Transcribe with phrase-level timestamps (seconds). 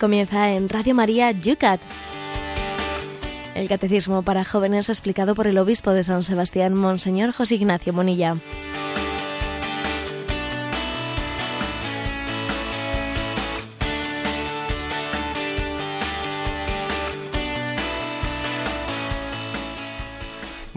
[0.00, 1.78] Comienza en Radio María Yucat.
[3.54, 8.38] El catecismo para jóvenes explicado por el obispo de San Sebastián, Monseñor José Ignacio Monilla.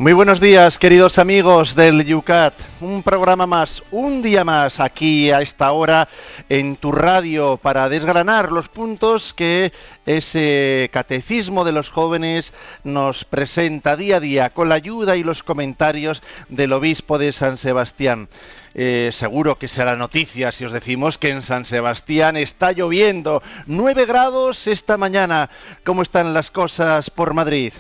[0.03, 2.53] Muy buenos días, queridos amigos del Yucat.
[2.81, 6.09] Un programa más, un día más aquí a esta hora
[6.49, 9.71] en tu radio para desgranar los puntos que
[10.05, 12.53] ese catecismo de los jóvenes
[12.83, 17.57] nos presenta día a día con la ayuda y los comentarios del obispo de San
[17.57, 18.27] Sebastián.
[18.75, 23.41] Eh, seguro que será noticia si os decimos que en San Sebastián está lloviendo.
[23.67, 25.49] 9 grados esta mañana.
[25.85, 27.71] ¿Cómo están las cosas por Madrid?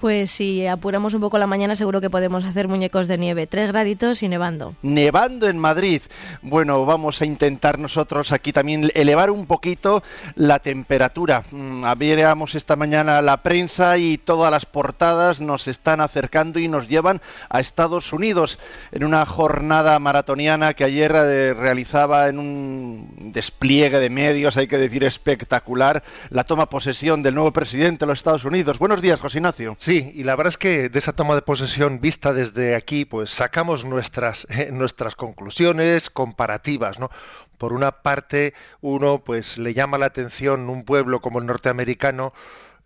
[0.00, 3.46] Pues si apuramos un poco la mañana seguro que podemos hacer muñecos de nieve.
[3.46, 4.74] Tres graditos y nevando.
[4.80, 6.00] Nevando en Madrid.
[6.40, 10.02] Bueno, vamos a intentar nosotros aquí también elevar un poquito
[10.36, 11.44] la temperatura.
[11.50, 16.88] Mm, Abriéramos esta mañana la prensa y todas las portadas nos están acercando y nos
[16.88, 17.20] llevan
[17.50, 18.58] a Estados Unidos
[18.92, 24.78] en una jornada maratoniana que ayer eh, realizaba en un despliegue de medios, hay que
[24.78, 28.78] decir espectacular, la toma posesión del nuevo presidente de los Estados Unidos.
[28.78, 29.76] Buenos días, José Ignacio.
[29.78, 33.30] Sí, y la verdad es que de esa toma de posesión vista desde aquí, pues
[33.30, 37.10] sacamos nuestras, eh, nuestras conclusiones comparativas, ¿no?
[37.58, 42.32] Por una parte, uno pues le llama la atención un pueblo como el norteamericano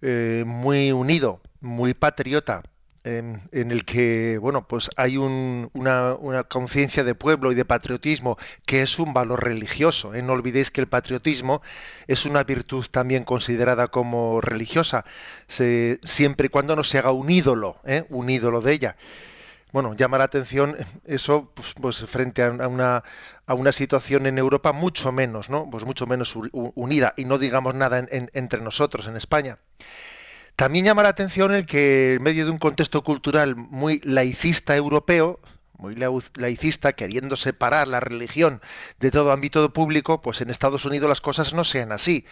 [0.03, 2.63] eh, muy unido, muy patriota,
[3.05, 7.65] en, en, el que bueno pues hay un, una, una conciencia de pueblo y de
[7.65, 10.23] patriotismo que es un valor religioso ¿eh?
[10.23, 11.61] no olvidéis que el patriotismo
[12.07, 15.05] es una virtud también considerada como religiosa
[15.47, 18.05] se, siempre y cuando no se haga un ídolo ¿eh?
[18.09, 18.97] un ídolo de ella
[19.71, 23.05] bueno llama la atención eso pues, pues frente a una
[23.47, 27.75] a una situación en Europa mucho menos no pues mucho menos unida y no digamos
[27.75, 29.59] nada en, entre nosotros en España
[30.57, 35.41] también llama la atención el que en medio de un contexto cultural muy laicista europeo,
[35.79, 35.97] muy
[36.37, 38.61] laicista, queriendo separar la religión
[39.01, 42.25] de todo ámbito público, pues en Estados Unidos las cosas no sean así.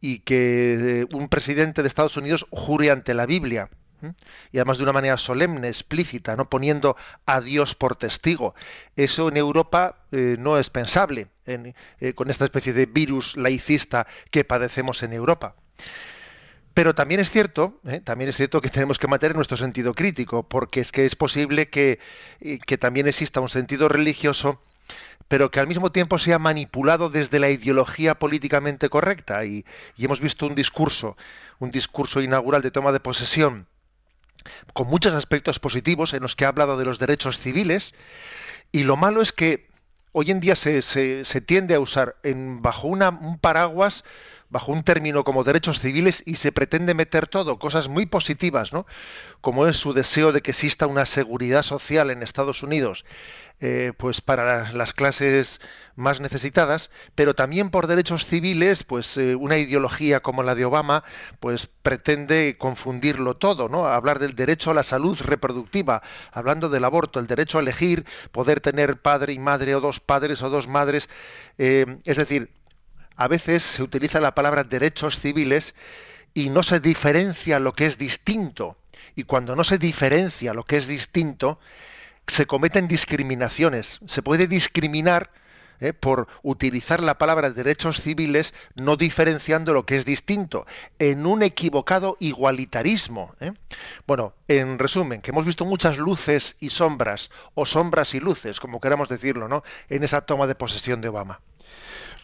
[0.00, 3.68] Y que eh, un presidente de Estados Unidos jure ante la Biblia.
[4.52, 6.96] Y además de una manera solemne, explícita, no poniendo
[7.26, 8.54] a Dios por testigo.
[8.94, 14.06] Eso en Europa eh, no es pensable en, eh, con esta especie de virus laicista
[14.30, 15.56] que padecemos en Europa.
[16.78, 17.98] Pero también es cierto, ¿eh?
[17.98, 21.68] también es cierto que tenemos que mantener nuestro sentido crítico, porque es que es posible
[21.68, 21.98] que,
[22.64, 24.62] que también exista un sentido religioso
[25.26, 29.44] pero que al mismo tiempo sea manipulado desde la ideología políticamente correcta.
[29.44, 29.64] Y,
[29.98, 31.16] hemos visto un discurso,
[31.58, 33.66] un discurso inaugural de toma de posesión,
[34.72, 37.92] con muchos aspectos positivos en los que ha hablado de los derechos civiles,
[38.70, 39.68] y lo malo es que
[40.12, 44.04] hoy en día se tiende a usar en, bajo una, un paraguas
[44.50, 48.86] bajo un término como derechos civiles y se pretende meter todo, cosas muy positivas, ¿no?
[49.40, 53.04] Como es su deseo de que exista una seguridad social en Estados Unidos,
[53.60, 55.60] eh, pues para las, las, clases
[55.96, 61.02] más necesitadas, pero también por derechos civiles, pues eh, una ideología como la de Obama,
[61.40, 63.86] pues pretende confundirlo todo, ¿no?
[63.86, 68.60] Hablar del derecho a la salud reproductiva, hablando del aborto, el derecho a elegir, poder
[68.60, 71.08] tener padre y madre o dos padres o dos madres,
[71.58, 72.52] eh, es decir,
[73.18, 75.74] a veces se utiliza la palabra derechos civiles
[76.34, 78.78] y no se diferencia lo que es distinto.
[79.16, 81.58] Y cuando no se diferencia lo que es distinto,
[82.28, 83.98] se cometen discriminaciones.
[84.06, 85.32] Se puede discriminar
[85.80, 85.92] ¿eh?
[85.92, 90.64] por utilizar la palabra derechos civiles no diferenciando lo que es distinto,
[91.00, 93.34] en un equivocado igualitarismo.
[93.40, 93.52] ¿eh?
[94.06, 98.80] Bueno, en resumen, que hemos visto muchas luces y sombras, o sombras y luces, como
[98.80, 99.64] queramos decirlo, ¿no?
[99.88, 101.40] en esa toma de posesión de Obama.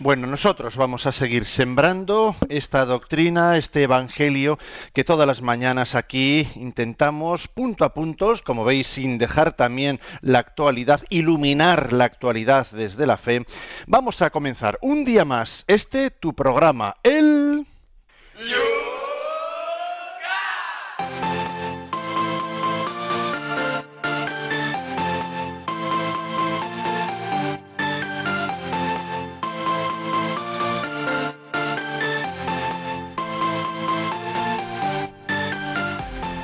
[0.00, 4.58] Bueno, nosotros vamos a seguir sembrando esta doctrina, este evangelio
[4.92, 10.40] que todas las mañanas aquí intentamos punto a punto, como veis, sin dejar también la
[10.40, 13.46] actualidad, iluminar la actualidad desde la fe.
[13.86, 17.64] Vamos a comenzar un día más este tu programa, el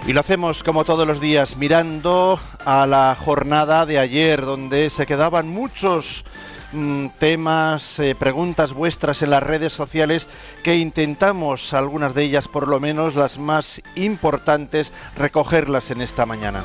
[0.07, 5.07] Y lo hacemos como todos los días, mirando a la jornada de ayer, donde se
[5.07, 6.25] quedaban muchos
[6.73, 10.27] mmm, temas, eh, preguntas vuestras en las redes sociales
[10.65, 16.65] que intentamos, algunas de ellas por lo menos las más importantes, recogerlas en esta mañana.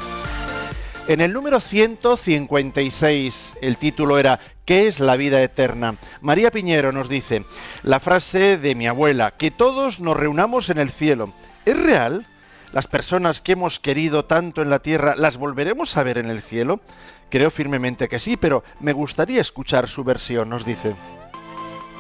[1.08, 5.98] En el número 156 el título era ¿Qué es la vida eterna?
[6.22, 7.46] María Piñero nos dice
[7.84, 11.32] la frase de mi abuela, que todos nos reunamos en el cielo.
[11.66, 12.26] ¿Es real?
[12.76, 16.42] ¿Las personas que hemos querido tanto en la tierra las volveremos a ver en el
[16.42, 16.82] cielo?
[17.30, 20.94] Creo firmemente que sí, pero me gustaría escuchar su versión, nos dice.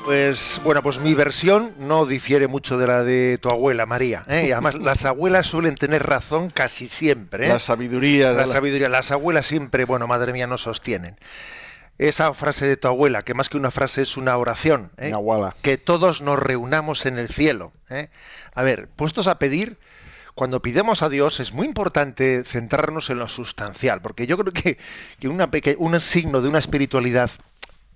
[0.04, 4.25] Pues bueno, pues mi versión no difiere mucho de la de tu abuela María.
[4.27, 4.48] ¿eh?
[4.50, 7.45] Y además las abuelas suelen tener razón casi siempre.
[7.45, 7.50] ¿eh?
[7.54, 8.33] La sabiduría.
[8.33, 8.89] La, sabiduría.
[8.89, 11.18] Las abuelas siempre, bueno, madre mía, no sostienen.
[11.98, 14.92] Esa frase de tu abuela, que más que una frase es una oración.
[14.98, 15.13] ¿eh?
[15.62, 17.72] Que todos nos reunamos en el cielo.
[17.89, 18.10] ¿eh?
[18.54, 19.77] A ver, puestos a pedir,
[20.36, 24.78] cuando pidemos a Dios es muy importante centrarnos en lo sustancial, porque yo creo que,
[25.62, 27.32] que un signo de una espiritualidad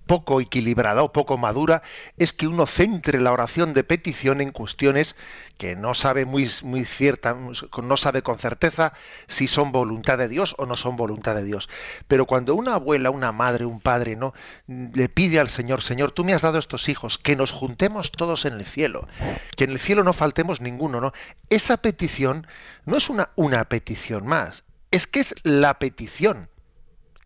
[0.10, 1.84] poco equilibrada o poco madura
[2.18, 5.16] es que uno centre la oración de petición en cuestiones
[5.60, 8.94] que no sabe muy, muy cierta, no sabe con certeza
[9.28, 11.70] si son voluntad de Dios o no son voluntad de Dios.
[12.08, 14.34] Pero cuando una abuela, una madre, un padre, ¿no?
[14.68, 18.46] le pide al Señor, Señor, tú me has dado estos hijos, que nos juntemos todos
[18.46, 19.08] en el cielo,
[19.56, 21.14] que en el cielo no faltemos ninguno, ¿no?
[21.52, 22.48] Esa petición
[22.86, 26.50] no es una, una petición más, es que es la petición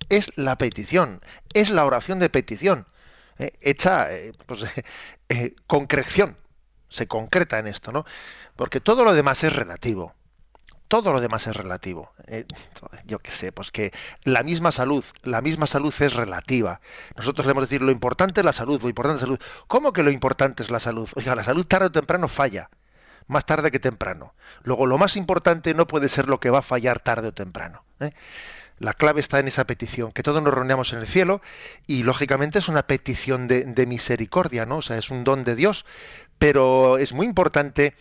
[0.09, 1.21] es la petición,
[1.53, 2.87] es la oración de petición,
[3.37, 4.65] eh, hecha eh, pues,
[5.29, 6.37] eh, concreción,
[6.89, 8.05] se concreta en esto, ¿no?
[8.55, 10.13] Porque todo lo demás es relativo.
[10.87, 12.11] Todo lo demás es relativo.
[13.05, 13.91] yo qué sé, pues que
[14.23, 16.81] la misma salud, la misma salud es relativa.
[17.15, 19.41] Nosotros debemos decir lo importante es la salud, lo importante es la salud.
[19.67, 21.09] ¿Cómo que lo importante es la salud?
[21.15, 22.69] Oiga, la salud tarde o temprano falla
[23.27, 24.33] más tarde que temprano.
[24.63, 27.83] Luego, lo más importante no puede ser lo que va a fallar tarde o temprano.
[28.79, 31.41] La clave está en esa petición, que todos nos reunamos en el cielo
[31.87, 34.77] y lógicamente es una petición de, misericordia, ¿no?
[34.77, 35.85] O sea, es un don de Dios,
[36.37, 37.95] pero es muy importante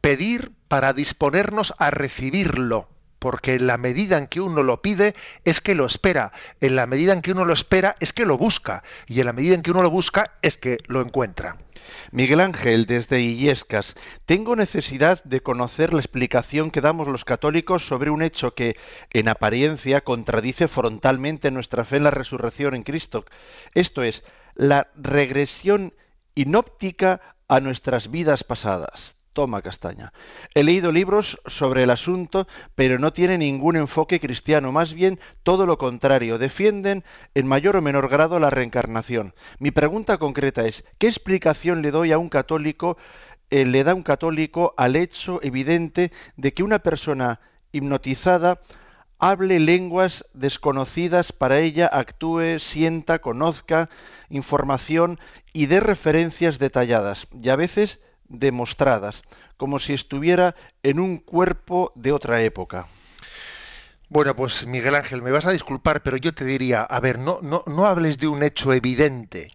[0.00, 5.60] pedir para disponernos a recibirlo, porque en la medida en que uno lo pide es
[5.60, 8.82] que lo espera, en la medida en que uno lo espera es que lo busca,
[9.06, 11.58] y en la medida en que uno lo busca es que lo encuentra.
[12.10, 13.94] Miguel Ángel, desde Illescas.
[14.26, 18.76] Tengo necesidad de conocer la explicación que damos los católicos sobre un hecho que,
[19.10, 23.24] en apariencia, contradice frontalmente nuestra fe en la resurrección en Cristo.
[23.74, 24.22] Esto es,
[24.54, 25.94] la regresión
[26.34, 29.17] inóptica a nuestras vidas pasadas.
[29.38, 30.12] Toma castaña.
[30.52, 35.64] He leído libros sobre el asunto, pero no tiene ningún enfoque cristiano, más bien todo
[35.64, 37.04] lo contrario, defienden
[37.36, 39.36] en mayor o menor grado la reencarnación.
[39.60, 42.98] Mi pregunta concreta es, ¿qué explicación le doy a un católico,
[43.50, 47.38] eh, le da un católico al hecho evidente de que una persona
[47.70, 48.60] hipnotizada
[49.20, 53.88] hable lenguas desconocidas para ella, actúe, sienta, conozca
[54.30, 55.20] información
[55.52, 59.22] y dé referencias detalladas y a veces demostradas,
[59.56, 62.86] como si estuviera en un cuerpo de otra época.
[64.08, 67.40] Bueno, pues Miguel Ángel, me vas a disculpar, pero yo te diría, a ver, no,
[67.42, 69.50] no, no hables de un hecho evidente.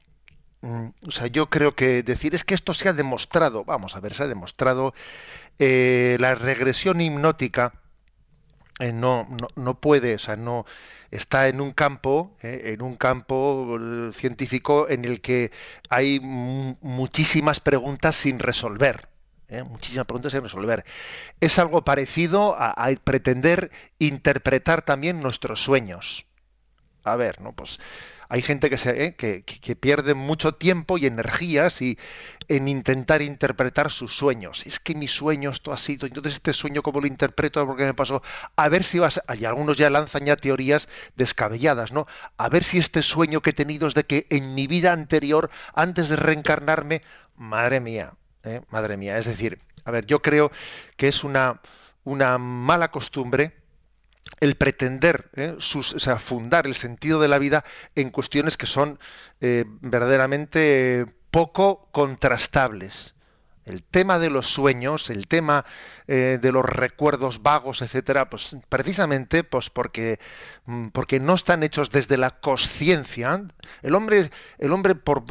[0.62, 4.00] Mm, o sea, yo creo que decir es que esto se ha demostrado, vamos a
[4.00, 4.94] ver, se ha demostrado,
[5.60, 7.74] eh, la regresión hipnótica
[8.80, 10.66] eh, no, no, no, puede, o sea, no
[11.13, 13.77] está en un campo, eh, en un campo
[14.13, 15.51] científico en el que
[15.89, 19.07] hay muchísimas preguntas sin resolver.
[19.69, 20.83] muchísimas preguntas sin resolver.
[21.39, 26.25] Es algo parecido a, a pretender interpretar también nuestros sueños.
[27.03, 27.53] A ver, ¿no?
[27.53, 27.79] Pues
[28.30, 31.98] hay gente que, se, eh, que, pierde mucho tiempo y energías y,
[32.48, 34.65] en intentar interpretar sus sueños.
[34.65, 37.94] Es que mi sueño esto ha sido, entonces este sueño cómo lo interpreto, porque me
[37.94, 38.22] pasó.
[38.56, 42.08] A ver si vas, y algunos ya lanzan ya teorías descabelladas, ¿no?
[42.38, 45.50] A ver si este sueño que he tenido es de que en mi vida anterior,
[45.74, 47.01] antes de reencarnarme,
[47.36, 48.13] madre mía,
[48.44, 48.62] ¿eh?
[48.70, 49.18] madre mía.
[49.18, 50.51] Es decir, a ver, yo creo
[50.98, 51.62] que es una,
[52.03, 53.62] una mala costumbre
[54.44, 55.56] el pretender ¿eh?
[56.20, 57.64] fundar el sentido de la vida
[57.96, 59.00] en cuestiones que son
[59.40, 63.16] eh, verdaderamente poco contrastables.
[63.64, 65.64] El tema de los sueños, el tema
[66.08, 70.20] eh, de los recuerdos vagos, etcétera, pues precisamente pues porque,
[70.66, 73.46] mm, porque no están hechos desde la conciencia.
[73.82, 75.24] El hombre, el hombre por,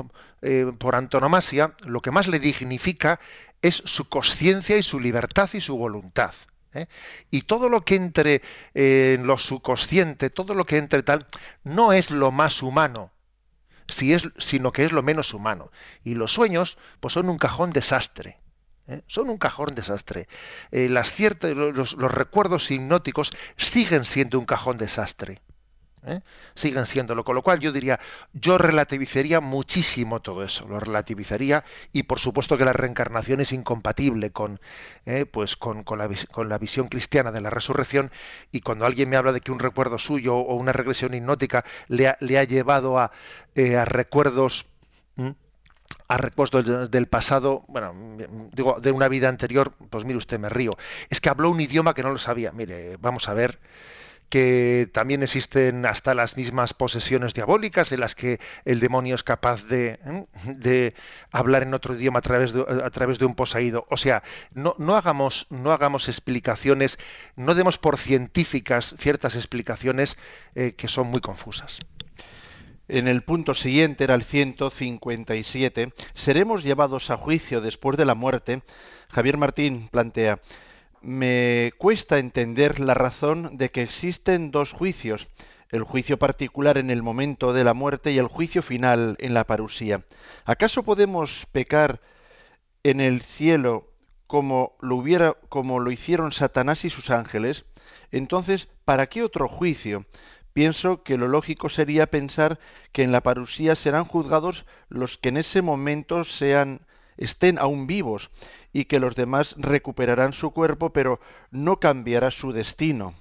[0.79, 3.21] por antonomasia, lo que más le dignifica
[3.61, 6.33] es su conciencia y su libertad y su voluntad.
[6.75, 6.87] ¿Eh?
[7.31, 8.43] Y todo lo que entre
[8.75, 11.27] en lo subconsciente, todo lo que entre tal,
[11.65, 13.11] no es lo más humano,
[13.89, 15.71] si es, sino que es lo menos humano.
[16.05, 18.39] Y los sueños, pues son un cajón desastre.
[18.89, 19.03] ¿eh?
[19.07, 20.29] Son un cajón desastre.
[20.71, 25.41] Eh, las los, los, recuerdos hipnóticos siguen siendo un cajón desastre.
[26.07, 26.21] ¿Eh?
[26.55, 27.25] siguen siéndolo.
[27.25, 28.01] Con lo cual yo diría,
[28.33, 34.31] yo relativizaría muchísimo todo eso, lo relativizaría y por supuesto que la reencarnación es incompatible
[34.31, 34.61] con,
[35.07, 35.27] ¿eh?
[35.27, 38.11] pues con, con, la, con, la, visión cristiana de la resurrección
[38.51, 42.09] y cuando alguien me habla de que un recuerdo suyo o una regresión hipnótica le
[42.09, 43.13] ha, le ha llevado a,
[43.55, 44.67] eh, a recuerdos
[46.09, 47.95] a recuerdos del pasado, bueno,
[48.53, 50.77] digo, de una vida anterior, pues mire usted, me río.
[51.09, 52.53] Es que habló un idioma que no lo sabía.
[52.53, 53.59] Mire, vamos a ver
[54.33, 59.67] que también existen hasta las mismas posesiones diabólicas en las que el demonio es capaz
[59.67, 60.25] de, ¿eh?
[60.47, 60.95] de
[61.31, 63.87] hablar en otro idioma a través de, a través de un poseído.
[63.91, 64.23] O sea,
[64.55, 66.99] no, no, hagamos, no hagamos explicaciones,
[67.37, 70.17] no demos por científicas ciertas explicaciones
[70.55, 71.81] eh, que son muy confusas.
[72.89, 78.63] En el punto siguiente, era el 157, seremos llevados a juicio después de la muerte.
[79.11, 80.41] Javier Martín plantea,
[81.03, 85.29] me cuesta entender la razón de que existen dos juicios,
[85.71, 89.45] el juicio particular en el momento de la muerte y el juicio final en la
[89.45, 90.05] parusía.
[90.45, 92.01] ¿Acaso podemos pecar
[92.83, 93.89] en el cielo
[94.27, 97.65] como lo hicieron Satanás y sus ángeles?
[98.11, 100.07] Entonces, ¿para qué otro juicio?
[100.53, 102.59] Pienso que lo lógico sería pensar
[102.93, 106.83] que en la parusía serán juzgados los que en ese momento sean
[107.23, 108.31] estén aún vivos
[108.73, 113.15] y que los demás recuperarán su cuerpo, pero no cambiará su destino.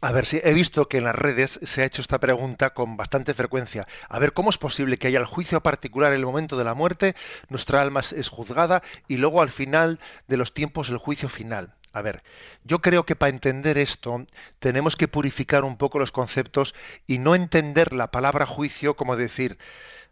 [0.00, 2.96] A ver, sí, he visto que en las redes se ha hecho esta pregunta con
[2.96, 3.86] bastante frecuencia.
[4.08, 6.74] A ver, ¿cómo es posible que haya el juicio particular en el momento de la
[6.74, 7.16] muerte,
[7.48, 11.74] nuestra alma es juzgada y luego al final de los tiempos el juicio final?
[11.92, 12.22] A ver,
[12.62, 14.24] yo creo que para entender esto
[14.60, 16.76] tenemos que purificar un poco los conceptos
[17.08, 19.58] y no entender la palabra juicio como decir,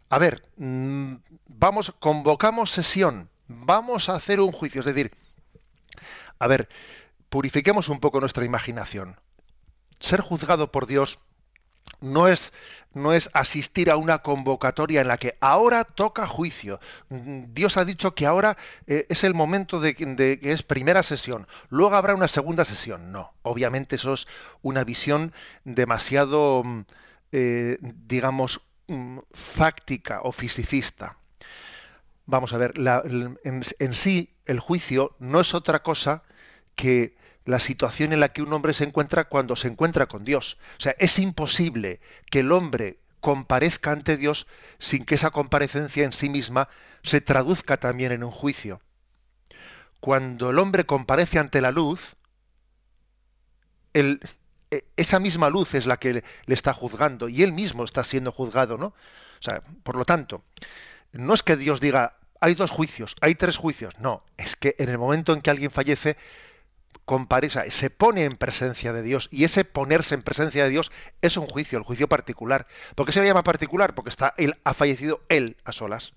[0.09, 1.15] a ver, mm,
[1.47, 4.79] vamos, convocamos sesión, vamos a hacer un juicio.
[4.79, 5.11] Es decir,
[6.39, 6.69] a ver,
[7.29, 9.19] purifiquemos un poco nuestra imaginación.
[9.99, 11.19] Ser juzgado por Dios
[11.99, 12.53] no es,
[12.93, 16.79] no es asistir a una convocatoria en la que ahora toca juicio.
[17.09, 21.95] Dios ha dicho que ahora eh, es el momento de, que es primera sesión, luego
[21.95, 23.11] habrá una segunda sesión.
[23.11, 24.27] No, obviamente eso es
[24.61, 25.33] una visión
[25.63, 26.81] demasiado, mm,
[27.31, 31.17] eh, digamos, mm, fáctica o fisicista.
[32.25, 32.73] Vamos a ver,
[33.43, 36.23] en, sí el juicio no es otra cosa
[36.75, 37.15] que
[37.45, 40.57] la situación en la que un hombre se encuentra cuando se encuentra con Dios.
[40.77, 44.45] O sea, es imposible que el hombre comparezca ante Dios
[44.77, 46.67] sin que esa comparecencia en sí misma
[47.03, 48.81] se traduzca también en un juicio.
[50.01, 52.17] Cuando el hombre comparece ante la luz,
[53.93, 54.19] e,
[54.95, 58.77] esa misma luz es la que le está juzgando y él mismo está siendo juzgado,
[58.77, 58.87] ¿no?
[58.87, 60.43] O sea, por lo tanto,
[61.11, 63.97] no es que Dios diga, hay dos juicios, hay tres juicios.
[63.99, 66.17] No, es que en el momento en que alguien fallece,
[67.05, 69.29] comparece, se pone en presencia de Dios.
[69.31, 72.67] Y ese ponerse en presencia de Dios es un juicio, el juicio particular.
[72.95, 73.95] ¿Por qué se le llama particular?
[73.95, 76.13] Porque está él, ha fallecido él a solas.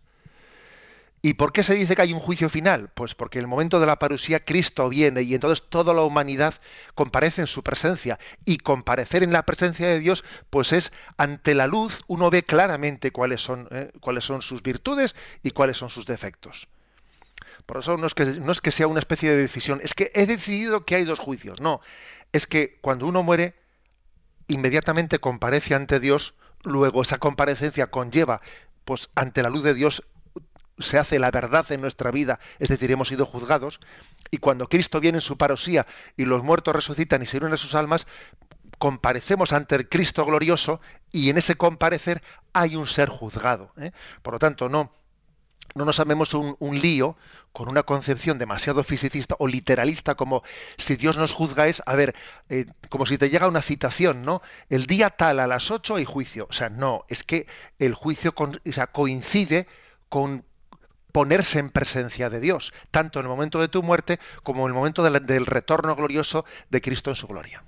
[1.22, 2.90] ¿Y por qué se dice que hay un juicio final?
[2.94, 6.54] Pues porque en el momento de la parusía Cristo viene y entonces toda la humanidad
[6.94, 8.18] comparece en su presencia.
[8.46, 13.10] Y comparecer en la presencia de Dios, pues es ante la luz uno ve claramente
[13.10, 16.68] cuáles son, eh, cuáles son sus virtudes y cuáles son sus defectos.
[17.66, 20.10] Por eso no es, que, no es que sea una especie de decisión, es que
[20.14, 21.60] he decidido que hay dos juicios.
[21.60, 21.80] No,
[22.32, 23.54] es que cuando uno muere,
[24.48, 28.40] inmediatamente comparece ante Dios, luego esa comparecencia conlleva
[28.84, 30.02] pues ante la luz de Dios
[30.80, 33.80] se hace la verdad en nuestra vida, es decir, hemos sido juzgados,
[34.30, 37.56] y cuando Cristo viene en su parosía y los muertos resucitan y se unen a
[37.56, 38.06] sus almas,
[38.78, 40.80] comparecemos ante el Cristo glorioso
[41.12, 42.22] y en ese comparecer
[42.52, 43.72] hay un ser juzgado.
[43.76, 43.92] ¿eh?
[44.22, 44.92] Por lo tanto, no,
[45.74, 47.16] no nos amemos un, lío
[47.52, 50.42] con una concepción demasiado fisicista o literalista como
[50.78, 52.14] si Dios nos juzga es, a ver,
[52.48, 54.40] eh, como si te llega una citación, ¿no?
[54.68, 56.46] El día tal a las 8 hay juicio.
[56.48, 57.46] O sea, no, es que
[57.78, 59.66] el juicio coincide
[60.08, 60.44] con
[61.12, 64.74] ponerse en presencia de Dios, tanto en el momento de tu muerte como en el
[64.74, 67.62] momento del, retorno glorioso de Cristo en su gloria.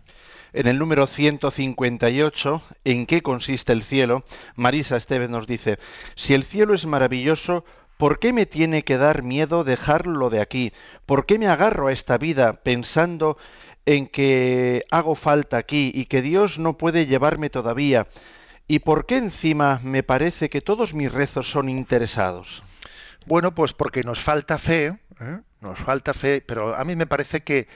[0.53, 4.25] En el número 158, ¿en qué consiste el cielo?
[4.55, 5.79] Marisa Esteves nos dice,
[6.15, 7.65] si el cielo es maravilloso,
[7.97, 10.73] ¿por qué me tiene que dar miedo dejarlo de aquí?
[11.07, 13.39] ¿Por qué me agarro a esta vida pensando
[13.87, 18.07] en que hago falta aquí y que Dios no puede llevarme todavía?
[18.69, 22.63] ¿Y por qué encima me parece que todos mis rezos son interesados?
[23.27, 25.41] Bueno, pues porque nos falta fe, ¿eh?
[25.61, 27.69] nos falta fe, pero a mí me parece que,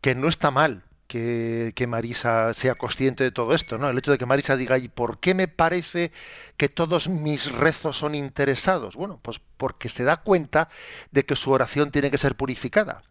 [0.00, 3.88] que no está mal que, que, Marisa sea consciente de todo esto, ¿no?
[3.88, 6.12] El hecho de que Marisa diga, ¿y por qué me parece
[6.56, 8.94] que todos mis rezos son interesados?
[8.94, 10.68] Bueno, pues porque se da cuenta
[11.10, 13.02] de que su oración tiene que ser purificada.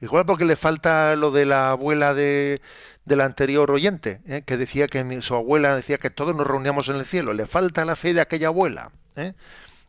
[0.00, 2.60] Igual porque le falta lo de la abuela de,
[3.04, 4.42] del anterior oyente, ¿eh?
[4.44, 7.32] que decía que su abuela decía que todos nos reuníamos en el cielo.
[7.32, 8.90] Le falta la fe de aquella abuela.
[9.16, 9.34] ¿eh?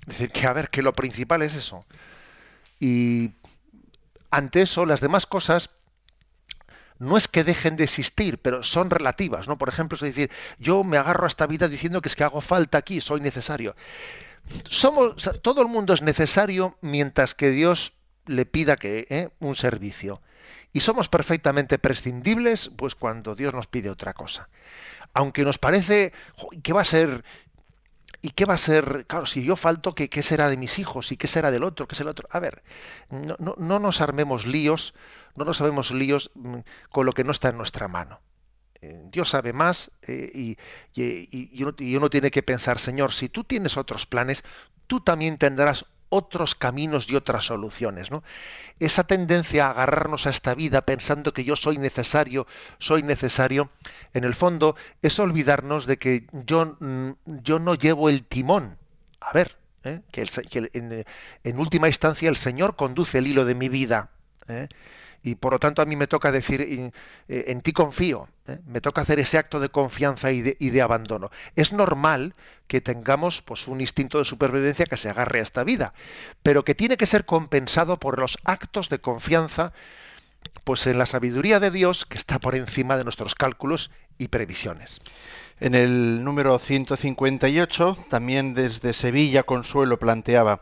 [0.08, 1.86] Es decir, que a ver, que lo principal es eso.
[2.80, 3.32] Y
[4.30, 5.70] ante eso, las demás cosas
[7.00, 9.58] no es que dejen de existir, pero son relativas, ¿no?
[9.58, 12.42] Por ejemplo, es decir, yo me agarro a esta vida diciendo que es que hago
[12.42, 13.76] falta aquí, soy necesario.
[14.70, 17.94] Somos, todo el mundo es necesario mientras que Dios
[18.28, 19.30] le pida que ¿eh?
[19.40, 20.22] un servicio.
[20.72, 24.50] Y somos perfectamente prescindibles, pues cuando Dios nos pide otra cosa.
[25.14, 26.12] Aunque nos parece
[26.64, 27.24] que va a ser
[28.26, 29.06] ¿Y qué va a ser?
[29.06, 31.12] Claro, si yo falto, ¿qué, ¿qué, será de mis hijos?
[31.12, 31.88] ¿Y qué será del otro?
[31.88, 32.28] ¿Qué es el otro?
[32.32, 32.64] A ver,
[33.12, 34.96] no, no, no nos armemos líos,
[35.36, 36.58] no nos armemos líos mm,
[36.90, 38.22] con lo que no está en nuestra mano.
[38.82, 40.58] Eh, Dios sabe más eh, y,
[40.96, 44.44] y, uno, y uno tiene que pensar, Señor, si tú tienes otros planes,
[44.88, 48.12] tú también tendrás otros caminos y otras soluciones.
[48.12, 48.24] ¿no?
[48.80, 52.48] Esa tendencia a agarrarnos a esta vida pensando que yo soy necesario,
[52.80, 53.70] soy necesario,
[54.14, 57.12] en el fondo es olvidarnos de que yo, mm,
[57.44, 58.78] yo no llevo el timón.
[59.20, 60.02] A ver, ¿eh?
[60.12, 60.26] que,
[61.44, 64.10] en, última instancia el Señor conduce el hilo de mi vida.
[64.48, 64.68] ¿eh?
[65.26, 66.92] Y por lo tanto a mí me toca decir, eh,
[67.28, 68.60] en ti confío, ¿eh?
[68.68, 71.32] me toca hacer ese acto de confianza y de, abandono.
[71.56, 72.36] Es normal
[72.68, 75.96] que tengamos pues, un instinto de supervivencia que se agarre a esta vida,
[76.44, 79.74] pero que tiene que ser compensado por los actos de confianza
[80.64, 83.90] pues en la sabiduría de Dios que está por encima de nuestros cálculos
[84.20, 85.02] y previsiones.
[85.60, 90.62] En el número 158, también desde Sevilla Consuelo planteaba,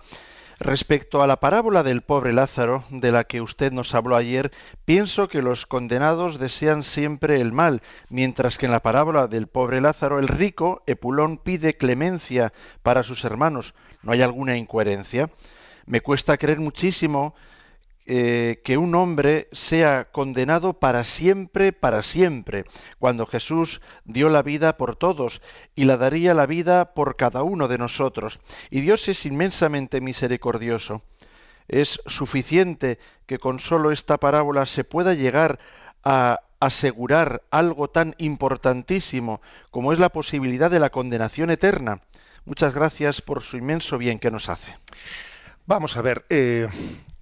[0.64, 4.54] Respecto a la parábola del pobre Lázaro, de la que usted nos habló ayer,
[4.86, 9.82] pienso que los condenados desean siempre el mal, mientras que en la parábola del pobre
[9.82, 13.74] Lázaro el rico, Epulón, pide clemencia para sus hermanos.
[14.04, 15.30] ¿No hay alguna incoherencia?
[15.86, 17.36] Me cuesta creer muchísimo
[18.06, 22.66] eh, que un hombre sea condenado para siempre, para siempre,
[23.00, 25.42] cuando Jesús dio la vida por todos
[25.76, 28.40] y la daría la vida por cada uno de nosotros.
[28.70, 31.02] Y Dios es inmensamente misericordioso.
[31.68, 35.60] Es suficiente que con solo esta parábola se pueda llegar
[36.04, 42.02] a asegurar algo tan importantísimo como es la posibilidad de la condenación eterna.
[42.46, 44.78] Muchas gracias por su inmenso bien que nos hace.
[45.66, 46.68] Vamos a ver, eh,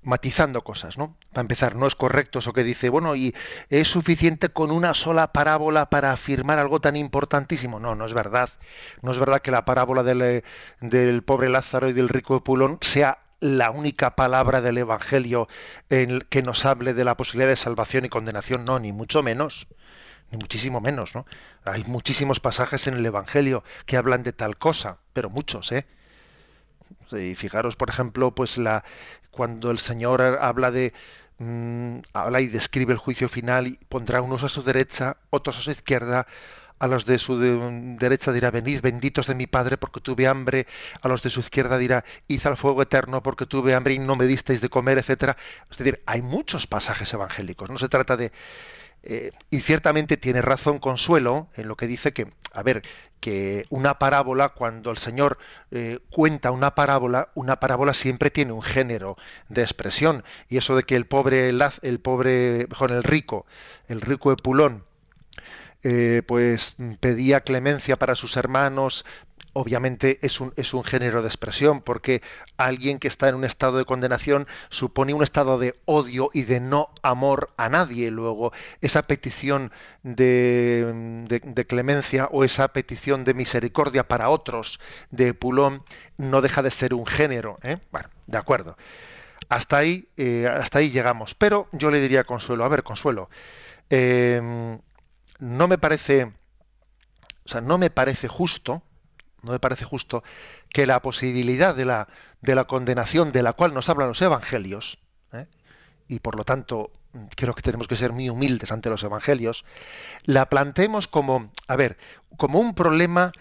[0.03, 1.15] matizando cosas, ¿no?
[1.31, 3.35] Para empezar, no es correcto eso que dice, bueno, y
[3.69, 7.79] es suficiente con una sola parábola para afirmar algo tan importantísimo.
[7.79, 8.49] No, no es verdad.
[9.01, 10.43] No es verdad que la parábola del, eh,
[10.79, 15.47] del pobre Lázaro y del rico de Pulón sea la única palabra del Evangelio
[15.89, 18.65] en que nos hable de la posibilidad de salvación y condenación.
[18.65, 19.67] No, ni mucho menos.
[20.31, 21.25] Ni muchísimo menos, ¿no?
[21.65, 25.85] Hay muchísimos pasajes en el Evangelio que hablan de tal cosa, pero muchos, ¿eh?
[27.11, 28.83] Y fijaros, por ejemplo, pues la
[29.31, 30.93] cuando el Señor habla de
[31.39, 35.61] mm, habla y describe el juicio final y pondrá unos a su derecha, otros a
[35.61, 36.27] su izquierda,
[36.79, 40.65] a los de su derecha dirá, venid benditos de mi Padre porque tuve hambre,
[41.01, 44.15] a los de su izquierda dirá, id al fuego eterno porque tuve hambre y no
[44.15, 45.37] me disteis de comer, etcétera.
[45.69, 48.31] Es decir, hay muchos pasajes evangélicos, no se trata de
[49.03, 52.83] eh, y ciertamente tiene razón Consuelo en lo que dice que, a ver,
[53.21, 55.37] que una parábola, cuando el Señor
[55.69, 59.15] eh, cuenta una parábola, una parábola siempre tiene un género
[59.47, 60.25] de expresión.
[60.49, 63.45] Y eso de que el pobre, el pobre, con el rico,
[63.87, 64.83] el rico de Pulón,
[65.83, 69.05] eh, pues pedía clemencia para sus hermanos,
[69.53, 72.21] obviamente es un, es un género de expresión, porque
[72.57, 76.59] alguien que está en un estado de condenación supone un estado de odio y de
[76.59, 78.11] no amor a nadie.
[78.11, 79.71] Luego, esa petición
[80.03, 85.83] de, de, clemencia o esa petición de misericordia para otros de Pulón
[86.17, 87.59] no deja de ser un género.
[87.63, 87.77] ¿eh?
[87.91, 88.77] Bueno, de acuerdo.
[89.49, 91.35] Hasta ahí, eh, hasta ahí llegamos.
[91.35, 93.29] Pero yo le diría a Consuelo, a ver, Consuelo,
[93.89, 94.79] em,
[95.39, 96.31] no me parece,
[97.45, 98.83] o sea, no me parece justo,
[99.43, 100.23] no me parece justo
[100.69, 102.07] que la posibilidad de la,
[102.41, 104.99] de la condenación de la cual nos hablan los evangelios,
[105.33, 105.47] ¿eh?
[106.07, 106.91] y por lo tanto
[107.35, 109.65] creo que tenemos que ser muy humildes ante los evangelios,
[110.23, 111.97] la planteemos como, a ver,
[112.37, 113.31] como un problema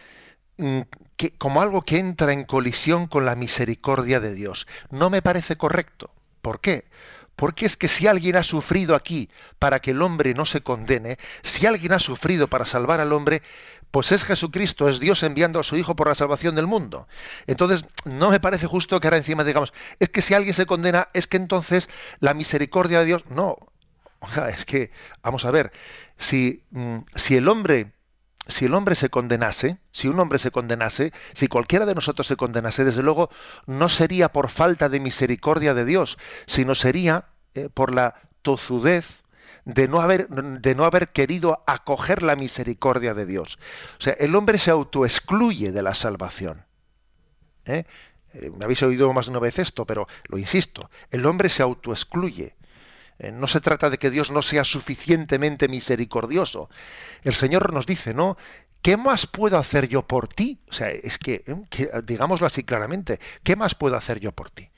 [0.59, 0.81] mm,
[1.17, 4.67] que, como algo que entra en colisión con la misericordia de Dios.
[4.91, 6.11] No me parece correcto.
[6.43, 6.85] ¿Por qué?
[7.37, 11.19] Porque es que si alguien ha sufrido aquí para que el hombre no se condene,
[11.43, 13.43] si alguien ha sufrido para salvar al hombre,
[13.91, 17.09] pues es Jesucristo, es Dios enviando a su Hijo por la salvación del mundo.
[17.47, 21.09] Entonces, no me parece justo que ahora encima digamos, es que si alguien se condena,
[21.13, 21.89] es que entonces
[22.21, 23.25] la misericordia de Dios.
[23.31, 23.57] No,
[24.53, 24.91] es que,
[25.23, 25.73] vamos a ver,
[26.17, 27.93] si, mm, si el hombre
[28.47, 32.37] si el hombre se condenase, si un hombre se condenase, si cualquiera de nosotros se
[32.37, 33.31] condenase, desde luego
[33.67, 39.20] no sería por falta de misericordia de Dios, sino sería eh, por la tozudez
[39.65, 43.59] de no haber, de no haber querido acoger la misericordia de Dios.
[43.99, 46.65] O sea, el hombre se autoexcluye de la salvación.
[47.67, 47.85] ¿eh?
[48.33, 51.63] Eh, me habéis oído más de una vez esto, pero lo insisto, el hombre se
[51.63, 52.57] autoexcluye.
[53.19, 56.71] Eh, no se trata de que Dios no sea suficientemente misericordioso.
[57.23, 58.37] El Señor nos dice, ¿no?
[58.83, 60.63] ¿Qué más puedo hacer yo por ti?
[60.71, 64.71] O sea, es que, que digámoslo así claramente, ¿qué más puedo hacer yo por ti?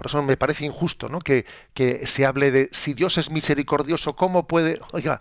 [0.00, 1.18] Por eso me parece injusto ¿no?
[1.18, 4.80] que, que, se hable de si Dios es misericordioso, ¿cómo puede?
[4.92, 5.20] Oiga,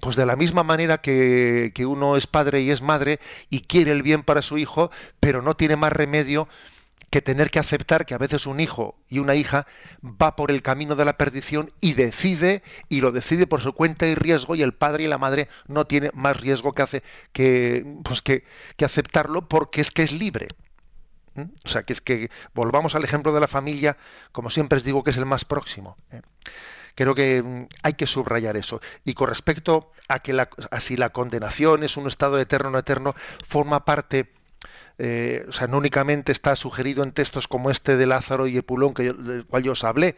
[0.00, 3.18] pues de la misma manera que, que, uno es padre y es madre
[3.50, 6.46] y quiere el bien para su hijo, pero no tiene más remedio
[7.10, 9.66] que tener que aceptar que a veces un hijo y una hija
[10.00, 14.06] va por el camino de la perdición y decide, y lo decide por su cuenta
[14.06, 17.84] y riesgo, y el padre y la madre no tiene más riesgo que, hace, que,
[18.04, 18.44] pues que,
[18.76, 20.46] que aceptarlo porque es que es libre.
[21.64, 23.96] O sea, que es que volvamos al ejemplo de la familia,
[24.32, 25.96] como siempre os digo que es el más próximo.
[26.10, 26.22] ¿eh?
[26.94, 28.80] Creo que mm, hay que subrayar eso.
[29.04, 30.50] Y con respecto a que la,
[30.80, 33.14] si la condenación es un estado eterno o no eterno,
[33.46, 34.32] forma parte
[35.02, 38.92] eh, o sea, no únicamente está sugerido en textos como este de Lázaro y Epulón,
[38.92, 40.14] que del cual yo os hablé,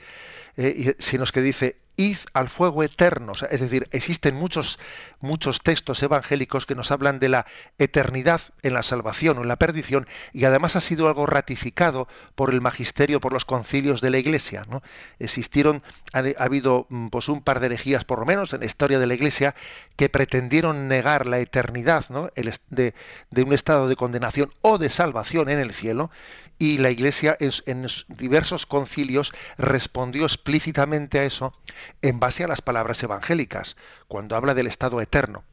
[0.57, 3.33] eh, sino que dice, id al fuego eterno.
[3.51, 4.79] es decir, existen muchos,
[5.21, 7.47] muchos textos evangélicos que nos hablan de la
[7.79, 12.51] eternidad en la salvación o en la perdición y además ha sido algo ratificado por
[12.51, 14.65] el magisterio, por los concilios de la Iglesia.
[14.69, 14.83] ¿no?
[15.19, 18.99] Existieron, ha, habido mm, pues, un par de herejías, por lo menos en la historia
[18.99, 19.55] de la Iglesia,
[19.97, 22.31] que pretendieron negar la eternidad ¿no?
[22.71, 22.95] de,
[23.31, 26.11] de un estado de condenación o de salvación en el cielo
[26.63, 31.55] y la Iglesia en, diversos concilios respondió explícitamente a eso
[32.03, 33.77] en base a las palabras evangélicas,
[34.09, 35.45] cuando habla del estado eterno.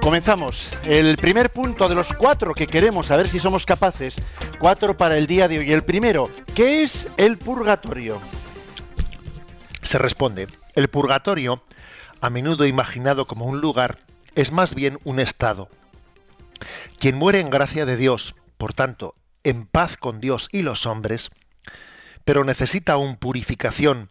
[0.00, 0.70] Comenzamos.
[0.84, 4.22] El primer punto de los cuatro que queremos, a ver si somos capaces,
[4.60, 5.72] cuatro para el día de hoy.
[5.72, 8.20] El primero, ¿qué es el purgatorio?
[9.82, 11.62] Se responde, el purgatorio,
[12.20, 13.98] a menudo imaginado como un lugar,
[14.34, 15.68] es más bien un estado.
[16.98, 19.14] Quien muere en gracia de Dios, por tanto,
[19.44, 21.30] en paz con Dios y los hombres,
[22.24, 24.10] pero necesita aún purificación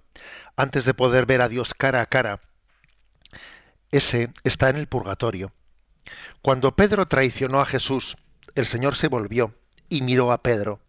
[0.56, 2.42] antes de poder ver a Dios cara a cara,
[3.92, 5.54] ese está en el purgatorio.
[6.42, 8.18] Cuando Pedro traicionó a Jesús,
[8.56, 9.56] el Señor se volvió
[9.88, 10.82] y miró a Pedro.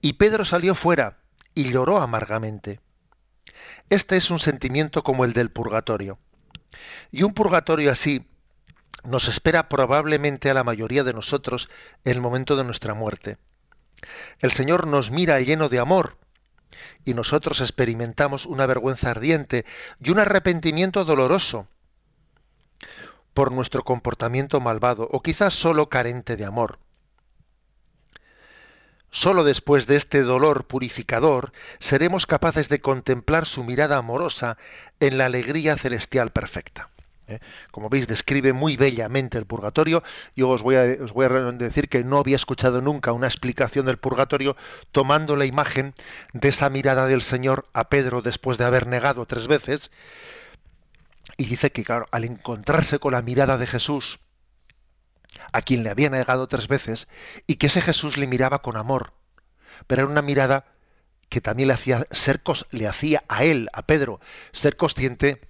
[0.00, 1.18] Y Pedro salió fuera
[1.54, 2.80] y lloró amargamente.
[3.92, 6.18] Este es un sentimiento como el del purgatorio.
[7.10, 8.26] Y un purgatorio así
[9.04, 11.68] nos espera probablemente a la mayoría de nosotros
[12.06, 13.36] en el momento de nuestra muerte.
[14.38, 16.16] El Señor nos mira lleno de amor
[17.04, 19.66] y nosotros experimentamos una vergüenza ardiente
[20.02, 21.68] y un arrepentimiento doloroso
[23.34, 26.78] por nuestro comportamiento malvado o quizás solo carente de amor.
[29.14, 34.56] Solo después de este dolor purificador seremos capaces de contemplar su mirada amorosa
[35.00, 36.88] en la alegría celestial perfecta.
[37.28, 37.38] ¿eh?
[37.70, 40.02] Como veis, describe muy bellamente el purgatorio.
[40.34, 43.84] Yo os voy, a, os voy a decir que no había escuchado nunca una explicación
[43.84, 44.56] del purgatorio
[44.92, 45.92] tomando la imagen
[46.32, 49.90] de esa mirada del Señor a Pedro después de haber negado tres veces
[51.36, 54.20] y dice que, claro, al encontrarse con la mirada de Jesús,
[55.52, 57.08] a quien le había negado tres veces,
[57.46, 59.12] y que ese Jesús le miraba con amor,
[59.86, 60.66] pero era una mirada
[61.28, 64.20] que también le hacía ser le hacía a él, a Pedro,
[64.52, 65.40] ser consciente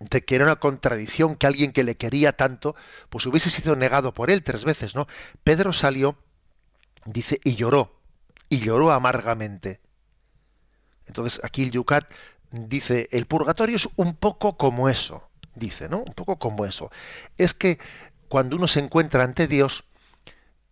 [0.00, 2.74] de que era una contradicción que alguien que le quería tanto,
[3.10, 5.06] pues hubiese sido negado por él tres veces, ¿no?
[5.44, 6.16] Pedro salió,
[7.04, 8.00] dice, y lloró,
[8.48, 9.80] y lloró amargamente.
[11.06, 12.10] Entonces aquí el Yucat
[12.50, 15.98] dice, el purgatorio es un poco como eso, dice, ¿no?
[15.98, 16.90] Un poco como eso.
[17.36, 17.78] Es que
[18.28, 19.84] cuando uno se encuentra ante Dios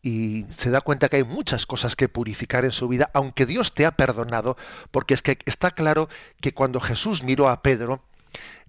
[0.02, 3.72] y se da cuenta que hay muchas cosas que purificar en su vida, aunque Dios
[3.72, 4.56] te ha perdonado,
[4.90, 6.08] porque es que está claro
[6.40, 8.02] que cuando Jesús miró a Pedro,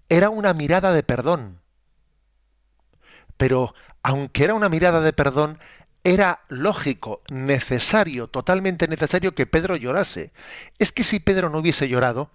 [0.10, 1.60] era una mirada de perdón.
[3.38, 5.60] Pero aunque era una mirada de perdón,
[6.04, 10.34] era lógico, necesario, totalmente necesario que Pedro llorase.
[10.78, 12.30] Es que si Pedro no hubiese llorado,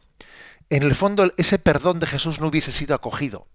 [0.70, 3.46] en el fondo ese perdón de Jesús no hubiese sido acogido.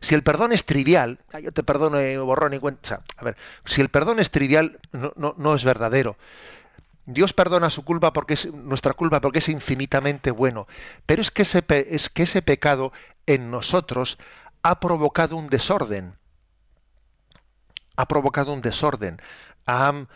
[0.00, 3.36] Si el perdón es trivial, ah, yo te perdono eh, borrón y cuenta, a ver,
[3.64, 6.16] si el perdón es trivial, no, no, es verdadero.
[7.06, 10.66] Dios perdona su culpa porque es nuestra culpa porque es infinitamente bueno,
[11.06, 12.92] pero es que ese, es que ese pecado
[13.26, 14.18] en nosotros
[14.62, 16.14] ha provocado un desorden.
[17.96, 19.20] Ha provocado un desorden.
[19.66, 20.06] Ha,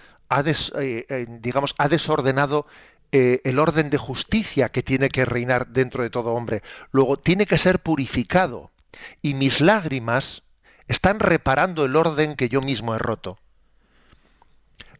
[0.78, 2.66] eh, eh, digamos, ha desordenado
[3.10, 6.62] el orden de justicia que tiene que reinar dentro de todo hombre.
[6.92, 8.71] Luego, tiene que ser purificado.
[9.20, 10.42] Y mis lágrimas
[10.88, 13.38] están reparando el orden que yo mismo he roto.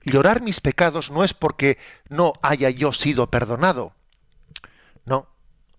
[0.05, 1.78] Llorar mis pecados no es porque
[2.09, 3.94] no haya yo sido perdonado.
[5.05, 5.28] No,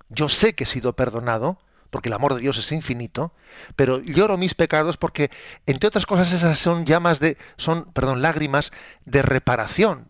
[0.10, 3.34] yo sé que he sido perdonado, porque el amor de Dios es infinito,
[3.76, 5.30] pero lloro mis pecados porque,
[5.66, 8.72] entre otras cosas, esas son llamas de, son, perdón, lágrimas
[9.06, 10.10] de reparación,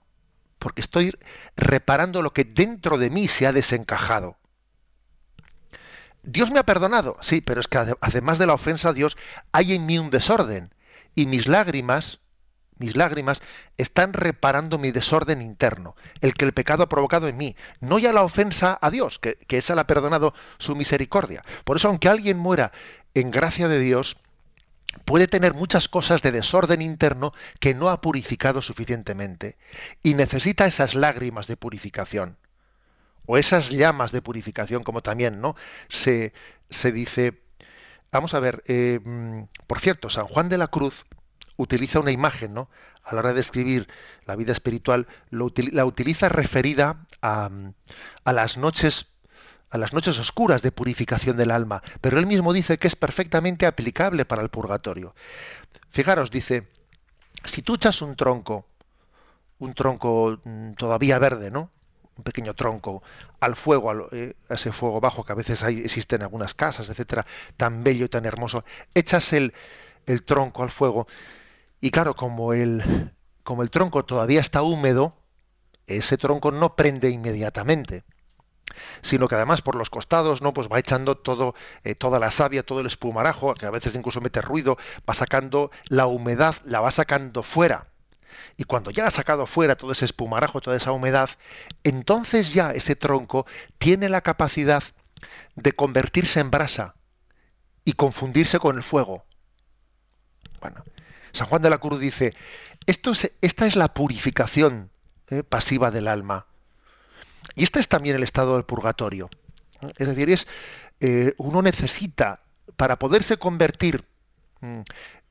[0.59, 1.11] porque estoy
[1.57, 4.37] reparando lo que dentro de mí se ha desencajado.
[6.23, 9.17] Dios me ha perdonado, sí, pero es que además de la ofensa a Dios,
[9.51, 10.73] hay en mí un desorden.
[11.15, 12.21] Y mis lágrimas,
[12.77, 13.41] mis lágrimas,
[13.77, 17.57] están reparando mi desorden interno, el que el pecado ha provocado en mí.
[17.81, 21.43] No ya la ofensa a Dios, que, que esa la ha perdonado su misericordia.
[21.65, 22.71] Por eso, aunque alguien muera
[23.13, 24.17] en gracia de Dios,
[25.03, 29.57] puede tener muchas cosas de desorden interno que no ha purificado suficientemente.
[30.01, 32.37] Y necesita esas lágrimas de purificación
[33.25, 35.55] o esas llamas de purificación, como también no
[35.89, 36.33] se,
[36.69, 37.41] se dice.
[38.11, 41.05] Vamos a ver, eh, mm, por cierto, San Juan de la Cruz
[41.57, 42.69] utiliza una imagen, ¿no?
[43.03, 43.87] A la hora de escribir
[44.25, 47.49] la vida espiritual, la utiliza referida a,
[48.23, 49.07] a las noches
[49.73, 53.65] a las noches oscuras de purificación del alma, pero él mismo dice que es perfectamente
[53.65, 55.15] aplicable para el purgatorio.
[55.89, 56.67] Fijaros, dice,
[57.43, 58.67] si tú echas un tronco,
[59.57, 61.71] un tronco mm, todavía verde, ¿no?
[62.17, 63.03] Un pequeño tronco
[63.39, 66.89] al fuego, eh, a ese fuego bajo que a veces hay, existe en algunas casas,
[66.89, 67.25] etcétera,
[67.57, 69.53] tan bello y tan hermoso, echas el,
[70.05, 71.07] el tronco al fuego
[71.81, 73.11] y claro, como el,
[73.43, 75.15] como el tronco todavía está húmedo,
[75.87, 78.03] ese tronco no prende inmediatamente
[79.01, 82.63] sino que además por los costados no pues va echando todo eh, toda la savia
[82.63, 86.89] todo el espumarajo que a veces incluso mete ruido va sacando la humedad la va
[86.89, 87.92] sacando fuera
[88.57, 91.29] y cuando ya ha sacado fuera todo ese espumarajo, toda esa humedad,
[91.83, 93.45] entonces ya ese tronco
[93.77, 94.83] tiene la capacidad
[95.55, 96.95] de convertirse en brasa
[97.85, 99.25] y confundirse con el fuego.
[100.61, 100.83] Bueno,
[101.33, 102.35] San Juan de la Cruz dice,
[102.85, 104.91] esto es, esta es la purificación
[105.29, 106.45] eh, pasiva del alma.
[107.55, 109.29] Y este es también el estado del purgatorio.
[109.97, 110.47] Es decir, es,
[110.99, 112.41] eh, uno necesita,
[112.77, 114.05] para poderse convertir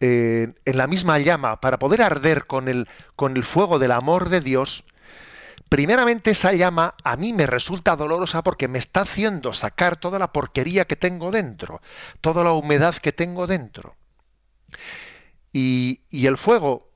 [0.01, 4.29] eh, en la misma llama, para poder arder con el, con el fuego del amor
[4.29, 4.85] de Dios,
[5.69, 10.33] primeramente esa llama a mí me resulta dolorosa porque me está haciendo sacar toda la
[10.33, 11.81] porquería que tengo dentro,
[12.21, 13.97] toda la humedad que tengo dentro.
[15.53, 16.91] Y, y el fuego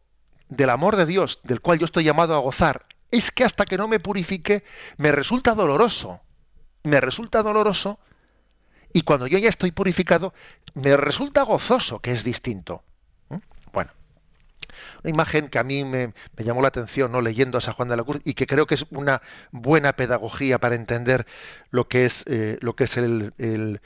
[0.49, 3.79] del amor de Dios, del cual yo estoy llamado a gozar, es que hasta que
[3.79, 4.65] no me purifique,
[4.97, 6.21] me resulta doloroso.
[6.83, 7.99] Me resulta doloroso
[8.97, 10.33] y cuando yo ya estoy purificado,
[10.73, 12.83] me resulta gozoso, que es distinto.
[13.71, 13.91] Bueno,
[15.03, 17.21] una imagen que a mí me, llamó la atención, ¿no?
[17.21, 20.59] leyendo a San Juan de la Cruz, y que creo que es una buena pedagogía
[20.59, 21.27] para entender
[21.69, 23.81] lo que es, eh, lo que es el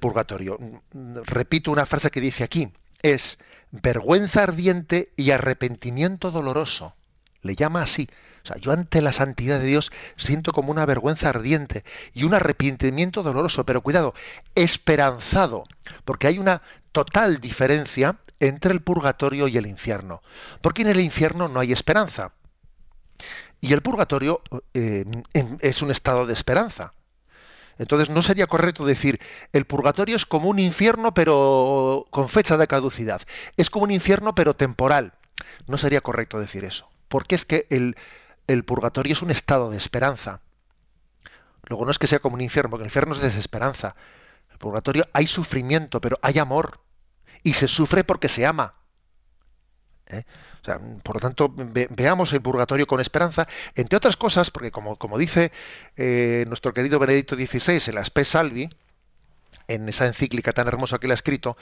[0.00, 0.58] purgatorio.
[0.92, 3.38] Repito una frase que dice aquí, es
[3.70, 6.96] vergüenza ardiente y arrepentimiento doloroso.
[7.42, 8.08] Le llama así.
[8.44, 12.34] O sea, yo ante la santidad de Dios siento como una vergüenza ardiente y un
[12.34, 14.14] arrepentimiento doloroso, pero cuidado,
[14.54, 15.64] esperanzado,
[16.04, 20.22] porque hay una total diferencia entre el purgatorio y el infierno.
[20.60, 22.32] Porque en el infierno no hay esperanza.
[23.60, 24.42] Y el purgatorio
[24.74, 25.04] eh,
[25.60, 26.92] es un estado de esperanza.
[27.78, 29.20] Entonces no sería correcto decir
[29.52, 33.22] el purgatorio es como un infierno pero con fecha de caducidad.
[33.56, 35.14] Es como un infierno pero temporal.
[35.66, 36.91] No sería correcto decir eso.
[37.12, 40.40] Porque es que el, purgatorio es un estado de esperanza.
[41.64, 43.96] Luego no es que sea como un infierno, porque el infierno es desesperanza.
[44.50, 46.80] El purgatorio hay sufrimiento, pero hay amor.
[47.42, 48.76] Y se sufre porque se ama.
[50.06, 50.24] ¿Eh?
[51.02, 55.52] por lo tanto, veamos el purgatorio con esperanza, entre otras cosas, porque como, como dice
[55.96, 58.70] eh, nuestro querido Benedicto XVI en la Spe Salvi,
[59.68, 61.58] en esa encíclica tan hermosa que él ha escrito,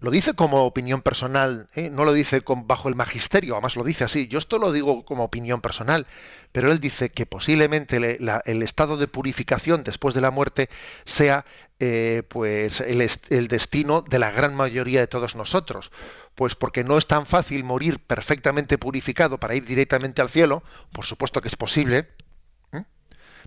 [0.00, 1.88] lo dice como opinión personal, ¿eh?
[1.88, 4.26] no lo dice con, bajo el magisterio, además lo dice así.
[4.26, 6.08] Yo esto lo digo como opinión personal,
[6.50, 10.68] pero él dice que posiblemente el estado de purificación después de la muerte
[11.04, 11.44] sea
[11.78, 15.92] eh, pues el, el destino de la gran mayoría de todos nosotros.
[16.34, 21.04] Pues porque no es tan fácil morir perfectamente purificado para ir directamente al cielo, por
[21.04, 22.08] supuesto que es posible,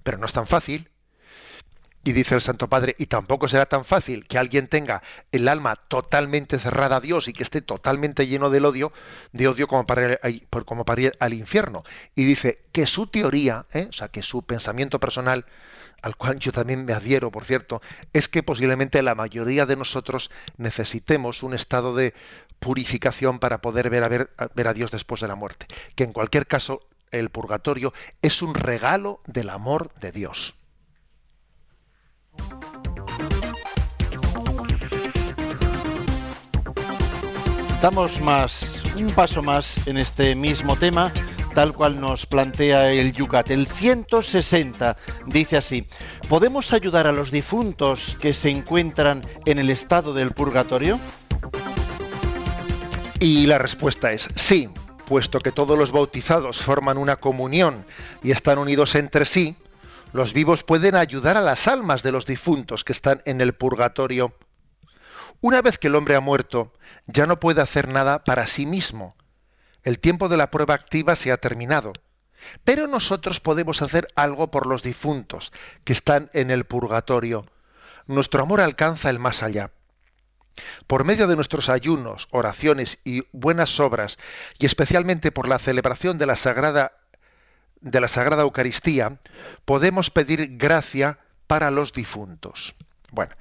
[0.03, 0.89] pero no es tan fácil
[2.05, 5.75] y dice el Santo Padre, y tampoco será tan fácil que alguien tenga el alma
[5.75, 8.93] totalmente cerrada a Dios y que esté totalmente lleno del odio,
[9.33, 11.83] de odio como para, ir, como para ir al infierno.
[12.13, 13.87] Y dice que su teoría, ¿eh?
[13.89, 15.47] o sea, que su pensamiento personal,
[16.03, 17.81] al cual yo también me adhiero, por cierto,
[18.13, 22.13] es que posiblemente la mayoría de nosotros necesitemos un estado de
[22.59, 25.65] purificación para poder ver a, ver, ver a Dios después de la muerte.
[25.95, 30.53] Que en cualquier caso, el purgatorio es un regalo del amor de Dios.
[37.81, 41.13] Damos más, un paso más en este mismo tema,
[41.53, 43.51] tal cual nos plantea el Yucat.
[43.51, 44.95] El 160
[45.27, 45.87] dice así,
[46.27, 50.99] ¿podemos ayudar a los difuntos que se encuentran en el estado del purgatorio?
[53.19, 54.69] Y la respuesta es sí,
[55.05, 57.85] puesto que todos los bautizados forman una comunión
[58.23, 59.55] y están unidos entre sí,
[60.15, 64.33] los vivos pueden ayudar a las almas de los difuntos que están en el purgatorio.
[65.41, 66.71] Una vez que el hombre ha muerto,
[67.05, 69.17] ya no puede hacer nada para sí mismo.
[69.83, 71.91] El tiempo de la prueba activa se ha terminado.
[72.63, 75.51] Pero nosotros podemos hacer algo por los difuntos
[75.83, 77.45] que están en el purgatorio.
[78.07, 79.71] Nuestro amor alcanza el más allá.
[80.87, 84.17] Por medio de nuestros ayunos, oraciones y buenas obras,
[84.59, 86.93] y especialmente por la celebración de la Sagrada,
[87.85, 89.19] de la Sagrada Eucaristía,
[89.63, 92.75] podemos pedir gracia para los difuntos.
[93.11, 93.33] Bueno,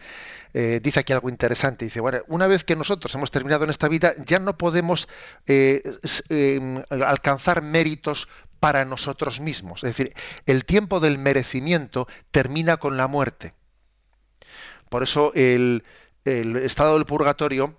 [0.52, 1.86] eh, dice aquí algo interesante.
[1.86, 5.08] Dice, bueno, una vez que nosotros hemos terminado en esta vida, ya no podemos
[5.46, 5.82] eh,
[6.28, 8.28] em, alcanzar méritos
[8.60, 9.82] para nosotros mismos.
[9.82, 13.54] Es decir, el tiempo del merecimiento termina con la muerte.
[14.90, 15.82] Por eso el
[16.24, 17.76] estado del purgatorio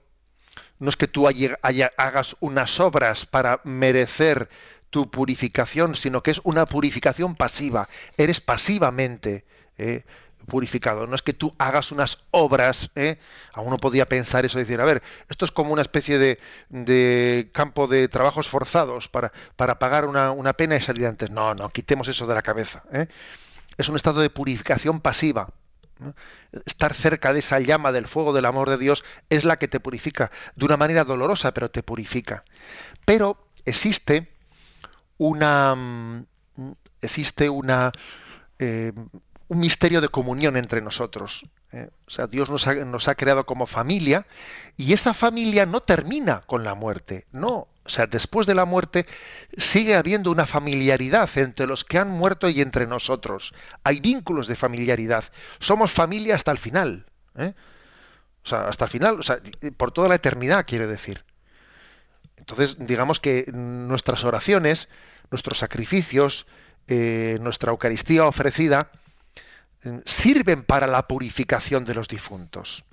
[0.80, 4.50] no es que tú hagas unas obras para merecer
[4.96, 7.90] tu purificación, sino que es una purificación pasiva.
[8.16, 9.44] Eres pasivamente
[9.78, 10.06] eh,
[10.48, 11.06] purificado.
[11.06, 12.92] No es que tú hagas unas obras.
[12.96, 13.20] ¿eh?
[13.52, 17.88] A uno podía pensar eso, decir, a ver, esto es como una especie de, campo
[17.88, 21.30] de trabajos forzados para, para pagar una, pena y salir antes.
[21.30, 22.84] No, no, quitemos eso de la cabeza.
[22.94, 23.08] ¿eh?
[23.76, 25.50] Es un estado de purificación pasiva.
[26.66, 29.82] Estar cerca de esa llama del fuego del amor de Dios es la que te
[29.82, 32.46] purifica, de una manera dolorosa, pero te purifica.
[33.04, 34.35] Pero existe
[35.18, 36.26] una mm,
[37.02, 37.92] existe una
[38.60, 38.92] eh,
[39.48, 41.46] un misterio de comunión entre nosotros.
[41.72, 41.90] ¿eh?
[42.08, 44.26] O sea, Dios nos ha, nos ha, creado como familia
[44.78, 47.68] y esa familia no termina con la muerte, no.
[47.84, 49.06] O sea, después de la muerte
[49.58, 53.54] sigue habiendo una familiaridad entre los que han muerto y entre nosotros.
[53.84, 55.26] Hay vínculos de familiaridad.
[55.60, 57.06] Somos familia hasta el final.
[57.38, 57.54] ¿eh?
[58.44, 59.40] O sea, hasta el final, o sea,
[59.78, 61.24] por toda la eternidad, quiere decir.
[62.48, 64.88] Entonces, digamos que nuestras oraciones,
[65.32, 66.46] nuestros sacrificios,
[66.88, 68.92] eh, nuestra Eucaristía ofrecida,
[70.06, 72.86] sirven para la purificación de los difuntos.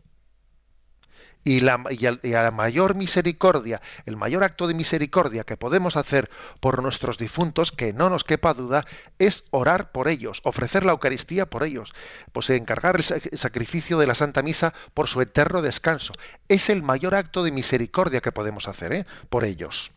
[1.44, 6.82] Y, la, a, la mayor misericordia, el mayor acto de misericordia que podemos hacer por
[6.82, 8.84] nuestros difuntos, que no nos quepa duda,
[9.18, 11.92] es orar por ellos, ofrecer la Eucaristía por ellos,
[12.32, 16.12] pues encargar el sacrificio de la Santa Misa por su eterno descanso.
[16.48, 19.06] Es el mayor acto de misericordia que podemos hacer ¿eh?
[19.28, 19.92] por ellos.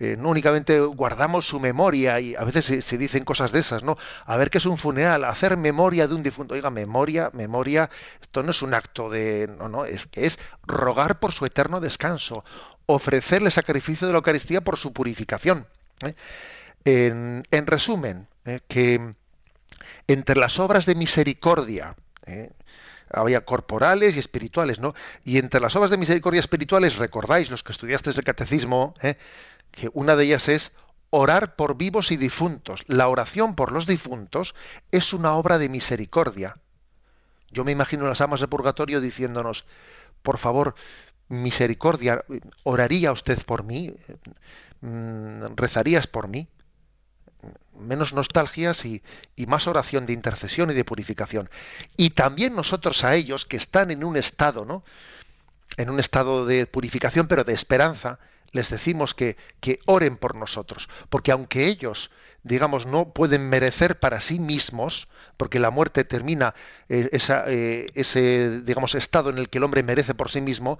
[0.00, 3.98] Eh, no únicamente guardamos su memoria y a veces se, dicen cosas de esas, ¿no?
[4.24, 6.54] A ver qué es un funeral, hacer memoria de un difunto.
[6.54, 11.20] Oiga, memoria, memoria, esto no es un acto de, no, no, es que es rogar
[11.20, 12.44] por su eterno descanso,
[12.86, 15.66] ofrecerle sacrificio de la Eucaristía por su purificación.
[16.02, 16.14] ¿eh?
[16.86, 18.60] En, resumen, ¿eh?
[18.68, 19.14] que
[20.06, 21.94] entre las obras de misericordia,
[23.12, 24.94] había corporales y espirituales, ¿no?
[25.24, 29.16] Y entre las obras de misericordia espirituales, recordáis los que estudiasteis el catecismo, ¿eh?
[29.70, 30.72] Que una de ellas es
[31.10, 32.82] orar por vivos y difuntos.
[32.86, 34.54] La oración por los difuntos
[34.90, 36.56] es una obra de misericordia.
[37.50, 39.64] Yo me imagino las amas de purgatorio diciéndonos,
[40.22, 40.76] por favor,
[41.28, 42.24] misericordia,
[42.62, 43.92] ¿oraría usted por mí?
[44.80, 46.48] Mm, ¿Rezarías por mí?
[47.76, 49.02] Menos nostalgias y,
[49.34, 51.50] y más oración de intercesión y de purificación.
[51.96, 54.84] Y también nosotros a ellos que están en un estado, ¿no?
[55.76, 58.18] En un estado de purificación, pero de esperanza,
[58.52, 59.36] les decimos que,
[59.86, 62.10] oren por nosotros, porque aunque ellos,
[62.42, 66.54] digamos, no pueden merecer para sí mismos, porque la muerte termina
[66.88, 70.78] eh, eh, ese, digamos, estado en el que el hombre merece por sí mismo,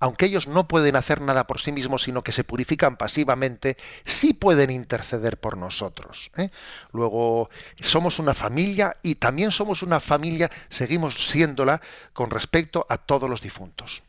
[0.00, 4.32] aunque ellos no pueden hacer nada por sí mismos, sino que se purifican pasivamente, sí
[4.32, 6.30] pueden interceder por nosotros.
[6.36, 6.50] ¿eh?
[6.92, 11.80] Luego, somos una familia y también somos una familia, seguimos siéndola
[12.12, 14.02] con respecto a todos los difuntos.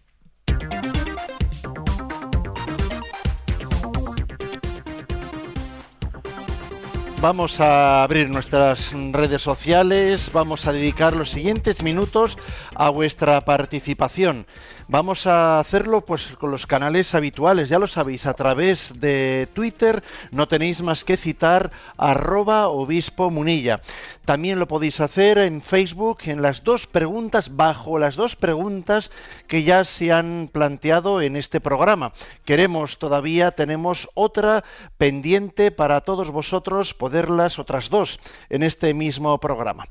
[7.24, 12.38] Vamos a abrir nuestras redes sociales, vamos a dedicar los siguientes minutos
[12.76, 14.46] a vuestra participación.
[14.88, 20.04] Vamos a hacerlo pues con los canales habituales, ya lo sabéis, a través de Twitter
[20.32, 23.82] no tenéis más que citar arroba obispo munilla.
[24.26, 29.12] También lo podéis hacer en Facebook en las dos preguntas, bajo las dos preguntas
[29.48, 32.14] que ya se han planteado en este programa.
[32.46, 34.64] Queremos todavía, tenemos otra
[34.98, 38.20] pendiente para todos vosotros, poderlas otras dos
[38.50, 39.88] en este mismo programa.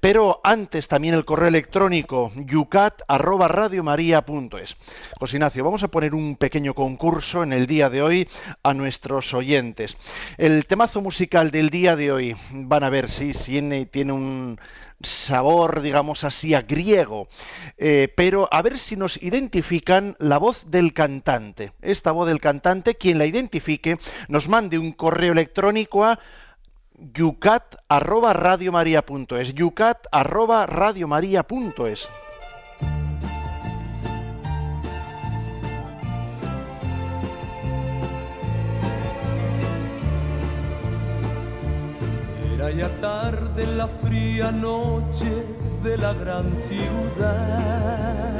[0.00, 2.32] Pero antes también el correo electrónico
[4.36, 4.76] yucat@radiomaria.es.
[5.18, 8.28] José Ignacio, vamos a poner un pequeño concurso en el día de hoy
[8.62, 9.96] a nuestros oyentes.
[10.36, 14.60] El temazo musical del día de hoy, van a ver si tiene, tiene un
[15.02, 17.28] sabor, digamos así, a griego.
[17.78, 21.72] Eh, pero a ver si nos identifican la voz del cantante.
[21.82, 26.18] Esta voz del cantante, quien la identifique, nos mande un correo electrónico a
[26.98, 29.54] yucat@radiomaria.es.
[29.54, 32.08] yucat@radiomaria.es.
[42.56, 45.44] ya tarde en la fría noche
[45.84, 48.34] de la gran ciudad.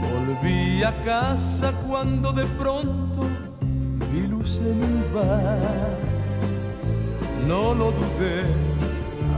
[0.00, 3.28] Volví a casa cuando de pronto
[4.12, 5.98] vi luz en el bar.
[7.46, 8.44] No lo dudé,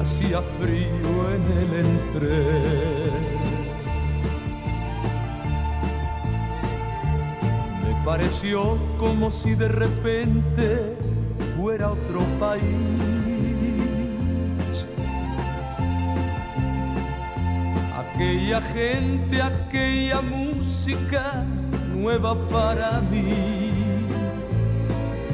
[0.00, 3.53] hacía frío en el entre.
[8.04, 10.96] Pareció como si de repente
[11.56, 12.62] fuera otro país.
[17.98, 21.44] Aquella gente, aquella música
[21.96, 23.72] nueva para mí.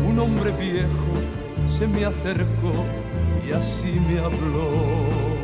[0.09, 1.13] Un hombre viejo
[1.69, 2.73] se me acercó
[3.47, 5.40] y así me habló.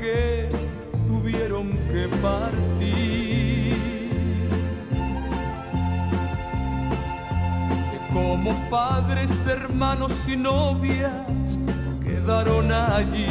[0.00, 0.48] Que
[1.06, 3.76] tuvieron que partir.
[7.90, 11.12] Que como padres, hermanos y novias
[12.02, 13.26] quedaron allí.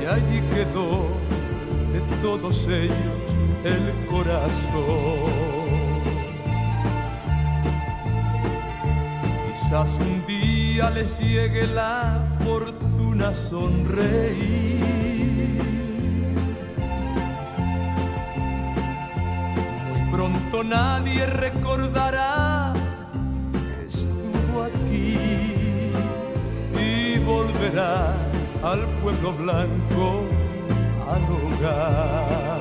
[0.00, 1.08] Y allí quedó
[1.92, 3.22] de todos ellos
[3.64, 5.62] el corazón.
[9.52, 12.31] Quizás un día les llegue la
[13.22, 14.82] fortuna sonreír.
[19.88, 22.72] Muy pronto nadie recordará
[23.52, 25.92] que estuvo aquí
[26.78, 28.14] y volverá
[28.62, 30.24] al pueblo blanco
[31.08, 32.51] al hogar.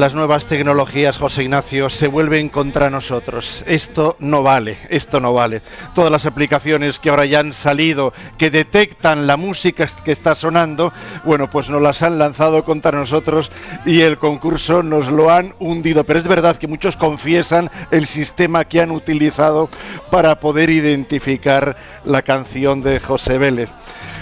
[0.00, 3.64] Las nuevas tecnologías, José Ignacio, se vuelven contra nosotros.
[3.66, 5.62] Esto no vale, esto no vale.
[5.94, 10.92] Todas las aplicaciones que ahora ya han salido, que detectan la música que está sonando,
[11.24, 13.50] bueno, pues nos las han lanzado contra nosotros
[13.84, 16.04] y el concurso nos lo han hundido.
[16.04, 19.68] Pero es verdad que muchos confiesan el sistema que han utilizado
[20.10, 23.70] para poder identificar la canción de José Vélez.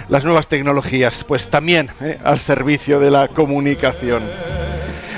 [0.09, 4.23] Las nuevas tecnologías, pues también eh, al servicio de la comunicación.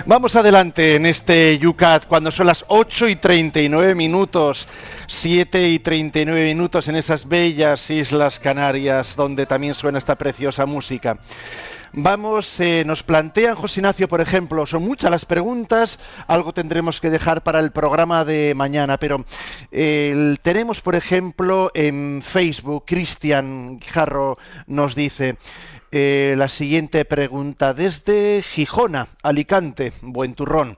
[0.08, 4.68] Vamos adelante en este Yucat cuando son las 8 y 39 minutos,
[5.08, 11.18] 7 y 39 minutos en esas bellas Islas Canarias donde también suena esta preciosa música.
[11.92, 15.98] Vamos, eh, nos plantean, José Ignacio, por ejemplo, son muchas las preguntas,
[16.28, 19.24] algo tendremos que dejar para el programa de mañana, pero
[19.70, 25.36] tenemos, por ejemplo, en Facebook, Cristian Jarro nos dice,
[25.98, 30.76] Eh, la siguiente pregunta desde Gijona, Alicante, buen turrón.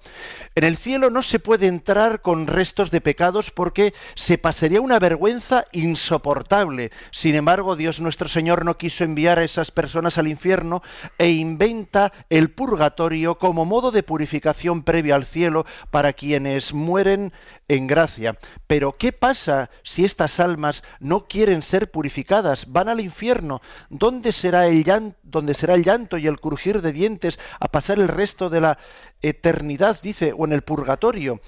[0.58, 4.98] En el cielo no se puede entrar con restos de pecados porque se pasaría una
[4.98, 6.90] vergüenza insoportable.
[7.12, 10.82] Sin embargo, Dios nuestro Señor no quiso enviar a esas personas al infierno
[11.16, 17.32] e inventa el purgatorio como modo de purificación previa al cielo para quienes mueren
[17.68, 18.36] en gracia.
[18.66, 22.66] Pero ¿qué pasa si estas almas no quieren ser purificadas?
[22.66, 23.60] Van al infierno.
[23.90, 27.98] ¿Dónde será el llanto, dónde será el llanto y el crujir de dientes a pasar
[27.98, 28.78] el resto de la
[29.22, 31.40] eternidad, dice, o en el purgatorio?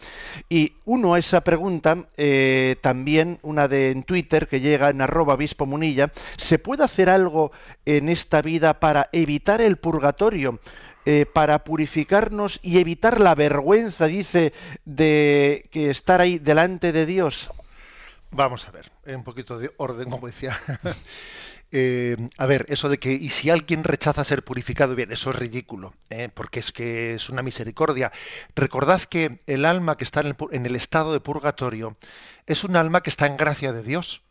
[0.48, 5.34] Y uno a esa pregunta, eh, también una de en Twitter que llega en arroba
[5.34, 7.52] obispo munilla, ¿se puede hacer algo
[7.84, 10.60] en esta vida para evitar el purgatorio?
[11.06, 14.52] Eh, para purificarnos y evitar la vergüenza, dice,
[14.84, 17.50] de que estar ahí delante de Dios?
[18.30, 20.56] Vamos a ver, un poquito de orden, como decía.
[21.72, 25.36] Eh, a ver, eso de que, y si alguien rechaza ser purificado, bien, eso es
[25.36, 26.28] ridículo, ¿eh?
[26.32, 28.12] porque es que es una misericordia.
[28.56, 31.96] Recordad que el alma que está en el, en el estado de purgatorio
[32.46, 34.22] es un alma que está en gracia de Dios.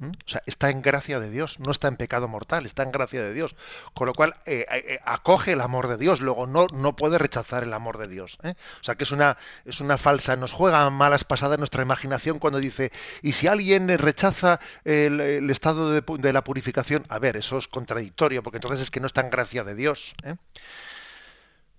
[0.00, 0.08] ¿Mm?
[0.08, 3.22] O sea, está en gracia de Dios, no está en pecado mortal, está en gracia
[3.22, 3.54] de Dios.
[3.94, 7.18] Con lo cual, eh, eh, eh, acoge el amor de Dios, luego no, no puede
[7.18, 8.38] rechazar el amor de Dios.
[8.42, 9.36] O sea, que es una,
[9.66, 12.90] es una falsa, nos juega malas pasadas nuestra imaginación cuando dice,
[13.22, 18.42] y si alguien rechaza el, estado de, de, la purificación, a ver, eso es contradictorio,
[18.42, 20.14] porque entonces es que no está en gracia de Dios.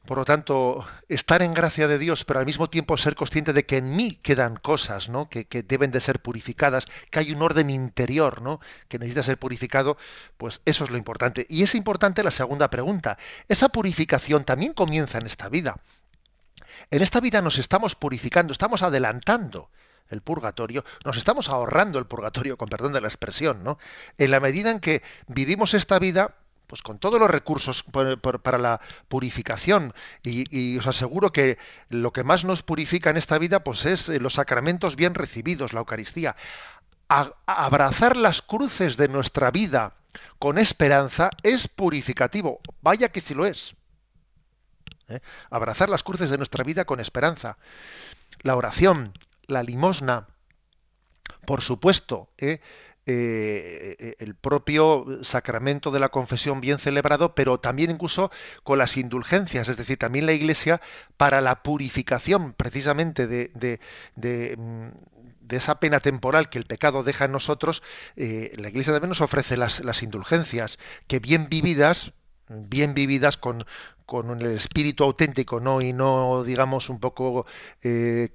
[0.06, 3.66] Por lo tanto, estar en gracia de Dios, pero al mismo tiempo ser consciente de
[3.68, 5.30] que en mí quedan cosas, ¿no?
[5.30, 8.60] Que, deben de ser purificadas, que hay un orden interior, ¿no?
[8.88, 9.98] Que necesita ser purificado,
[10.38, 11.46] pues eso es lo importante.
[11.50, 13.20] Y es importante la segunda pregunta.
[13.48, 15.78] Esa purificación también comienza en esta vida.
[16.90, 19.70] En esta vida nos estamos purificando, estamos adelantando
[20.10, 23.78] el purgatorio, nos estamos ahorrando el purgatorio, con perdón de la expresión, ¿no?
[24.18, 26.36] En la medida en que vivimos esta vida
[26.72, 29.94] pues con todos los recursos para la purificación
[30.24, 31.58] y, os aseguro que
[31.90, 35.74] lo que más nos purifica en esta vida pues es eh, los sacramentos bien recibidos,
[35.74, 36.38] la Eucaristía.
[37.10, 39.96] abrazar las cruces de nuestra vida
[40.40, 43.76] con esperanza es purificativo, vaya que sí lo es.
[45.10, 45.20] ¿eh?
[45.50, 47.58] Abrazar las cruces de nuestra vida con esperanza.
[48.44, 49.12] La oración,
[49.46, 50.28] la limosna,
[51.46, 52.62] por supuesto, ¿eh?
[53.08, 58.30] Eh, eh, el propio sacramento de la confesión bien celebrado, pero también incluso
[58.62, 60.82] con las indulgencias, es decir, también la Iglesia
[61.18, 63.80] para la purificación precisamente de,
[64.16, 64.90] de, mm,
[65.50, 67.82] esa pena temporal que el pecado deja en nosotros,
[68.18, 70.78] eh, la Iglesia también nos ofrece las, las indulgencias,
[71.08, 72.14] que bien vividas,
[72.50, 73.66] bien vividas con,
[74.12, 75.80] con el espíritu auténtico, ¿no?
[75.80, 77.46] Y no, digamos, un poco
[77.82, 78.28] eh,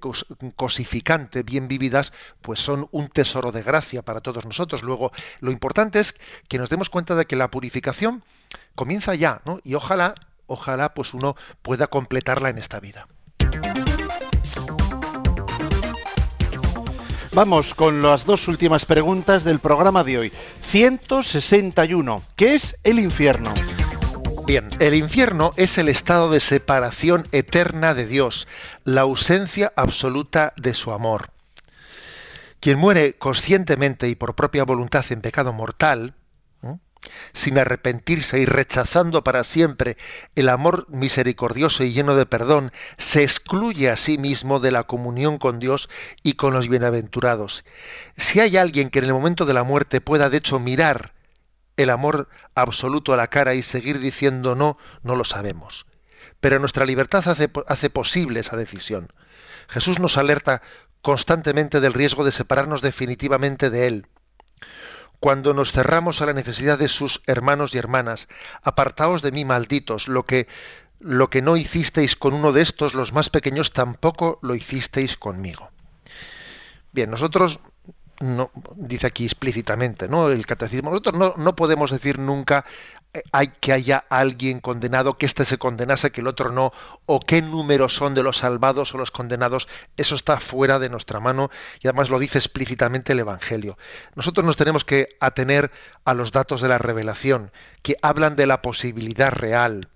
[0.56, 4.82] cosificante, bien vividas, pues son un tesoro de gracia para todos nosotros.
[4.82, 6.14] Luego, lo importante es
[6.48, 8.24] que nos demos cuenta de que la purificación
[8.74, 9.60] comienza ya, ¿no?
[9.64, 10.14] Y ojalá,
[10.46, 13.06] ojalá, pues uno pueda completarla en esta vida.
[17.34, 20.32] Vamos con las dos últimas preguntas del programa de hoy.
[20.62, 22.22] 161.
[22.34, 23.52] ¿Qué es el infierno?
[24.46, 28.46] Bien, el infierno es el estado de separación eterna de Dios,
[28.84, 31.32] la ausencia absoluta de su amor.
[32.60, 36.14] Quien muere conscientemente y por propia voluntad en pecado mortal,
[37.32, 39.96] sin arrepentirse y rechazando para siempre
[40.36, 45.38] el amor misericordioso y lleno de perdón, se excluye a sí mismo de la comunión
[45.38, 45.88] con Dios
[46.22, 47.64] y con los bienaventurados.
[48.16, 51.15] Si hay alguien que en el momento de la muerte pueda de hecho mirar
[51.76, 55.86] el amor absoluto a la cara y seguir diciendo no, no lo sabemos.
[56.40, 59.12] Pero nuestra libertad hace, posible esa decisión.
[59.68, 60.62] Jesús nos alerta
[61.02, 64.06] constantemente del riesgo de separarnos definitivamente de Él.
[65.18, 68.28] Cuando nos cerramos a la necesidad de sus hermanos y hermanas,
[68.62, 70.46] apartaos de mí, malditos, lo que,
[71.00, 75.70] lo que no hicisteis con uno de estos, los más pequeños, tampoco lo hicisteis conmigo.
[76.92, 77.60] Bien, nosotros
[78.20, 80.30] no dice aquí explícitamente, ¿no?
[80.30, 80.90] El catecismo.
[80.90, 82.64] Nosotros no, no podemos decir nunca
[83.16, 86.72] eh, hay que haya alguien condenado, que éste se condenase, que el otro no,
[87.06, 91.18] o qué números son de los salvados o los condenados, eso está fuera de nuestra
[91.18, 91.50] mano
[91.80, 93.78] y además lo dice explícitamente el Evangelio.
[94.14, 95.70] Nosotros nos tenemos que atener
[96.04, 97.52] a los datos de la revelación,
[97.82, 99.88] que hablan de la posibilidad real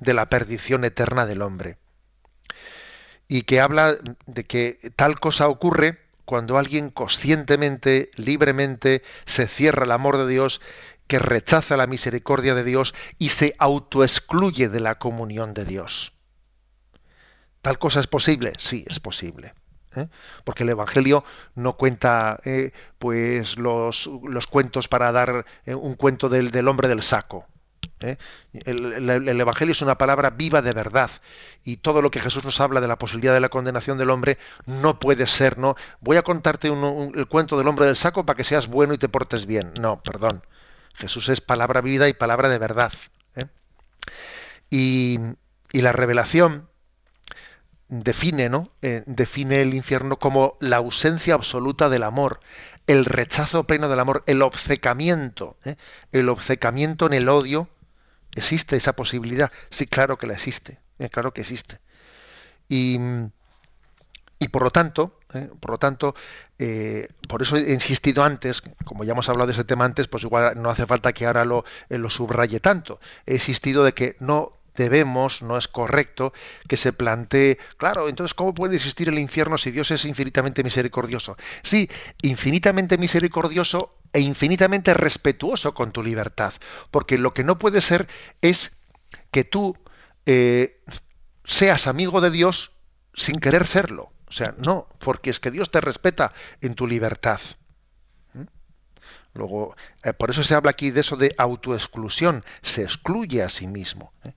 [0.00, 1.78] de la perdición eterna del hombre.
[3.26, 9.90] Y que habla de que tal cosa ocurre cuando alguien conscientemente, libremente, se cierra el
[9.92, 10.60] amor de Dios,
[11.06, 16.12] que rechaza la misericordia de Dios y se autoexcluye de la comunión de Dios.
[17.60, 18.52] ¿Tal cosa es posible?
[18.58, 19.54] Sí, es posible.
[19.96, 20.08] ¿eh?
[20.44, 26.28] porque el Evangelio no cuenta eh, pues los, los, cuentos para dar eh, un cuento
[26.28, 27.46] del, del, hombre del saco.
[28.52, 31.10] El, el, el, Evangelio es una palabra viva de verdad
[31.64, 34.38] y todo lo que Jesús nos habla de la posibilidad de la condenación del hombre
[34.66, 38.44] no puede ser, no, voy a contarte el cuento del hombre del saco para que
[38.44, 39.72] seas bueno y te portes bien.
[39.80, 40.44] No, perdón.
[40.94, 42.92] Jesús es palabra vida y palabra de verdad.
[44.70, 45.18] Y,
[45.72, 46.68] y la revelación
[47.88, 48.68] define, ¿no?
[48.82, 52.40] Eh, define el infierno como la ausencia absoluta del amor,
[52.86, 55.76] el rechazo pleno del amor, el obcecamiento, ¿eh?
[56.12, 57.68] el obcecamiento en el odio.
[58.34, 59.50] ¿Existe esa posibilidad?
[59.70, 61.08] Sí, claro que la existe, ¿eh?
[61.08, 61.80] claro que existe.
[62.68, 62.98] Y,
[64.38, 65.50] y por lo tanto, ¿eh?
[65.60, 66.14] por lo tanto,
[67.28, 70.60] por eso he insistido antes, como ya hemos hablado de ese tema antes, pues igual
[70.60, 73.00] no hace falta que ahora lo subraye tanto.
[73.26, 76.32] He insistido de que no debemos, no es correcto
[76.68, 81.36] que se plantee, claro, entonces ¿cómo puede existir el infierno si Dios es infinitamente misericordioso?
[81.62, 81.88] Sí,
[82.22, 86.54] infinitamente misericordioso e infinitamente respetuoso con tu libertad,
[86.90, 88.08] porque lo que no puede ser
[88.40, 88.72] es
[89.30, 89.76] que tú
[90.26, 90.82] eh,
[91.44, 92.72] seas amigo de Dios
[93.14, 94.12] sin querer serlo.
[94.26, 97.40] O sea, no, porque es que Dios te respeta en tu libertad.
[99.34, 103.66] Luego, eh, por eso se habla aquí de eso de autoexclusión, se excluye a sí
[103.66, 104.12] mismo.
[104.24, 104.32] ¿eh?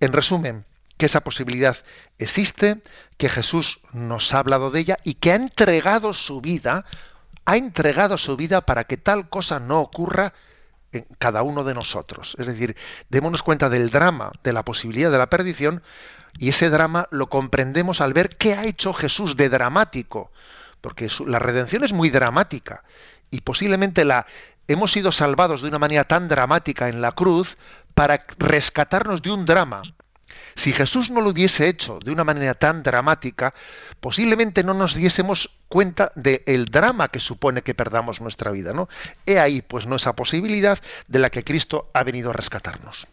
[0.00, 0.64] En resumen,
[0.96, 1.76] que esa posibilidad
[2.18, 2.82] existe,
[3.16, 6.84] que Jesús nos ha hablado de ella y que ha entregado su vida,
[7.44, 10.32] ha entregado su vida para que tal cosa no ocurra
[10.92, 12.36] en cada uno de nosotros.
[12.38, 12.76] Es decir,
[13.08, 15.82] démonos cuenta del drama, de la posibilidad de la perdición,
[16.38, 20.30] y ese drama lo comprendemos al ver qué ha hecho Jesús de dramático,
[20.80, 22.84] porque la redención es muy dramática
[23.30, 24.26] y posiblemente la
[24.68, 27.56] hemos sido salvados de una manera tan dramática en la cruz
[27.94, 29.82] para rescatarnos de un drama.
[30.54, 33.54] Si Jesús no lo hubiese hecho de una manera tan dramática,
[34.00, 38.72] posiblemente no nos diésemos cuenta del drama que supone que perdamos nuestra vida.
[38.72, 38.88] ¿no?
[39.26, 40.78] He ahí, pues, no esa posibilidad
[41.08, 43.06] de la que Cristo ha venido a rescatarnos.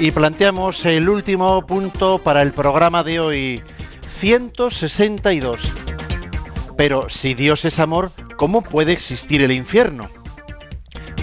[0.00, 3.64] Y planteamos el último punto para el programa de hoy.
[4.08, 5.72] 162.
[6.76, 10.08] Pero si Dios es amor, ¿cómo puede existir el infierno?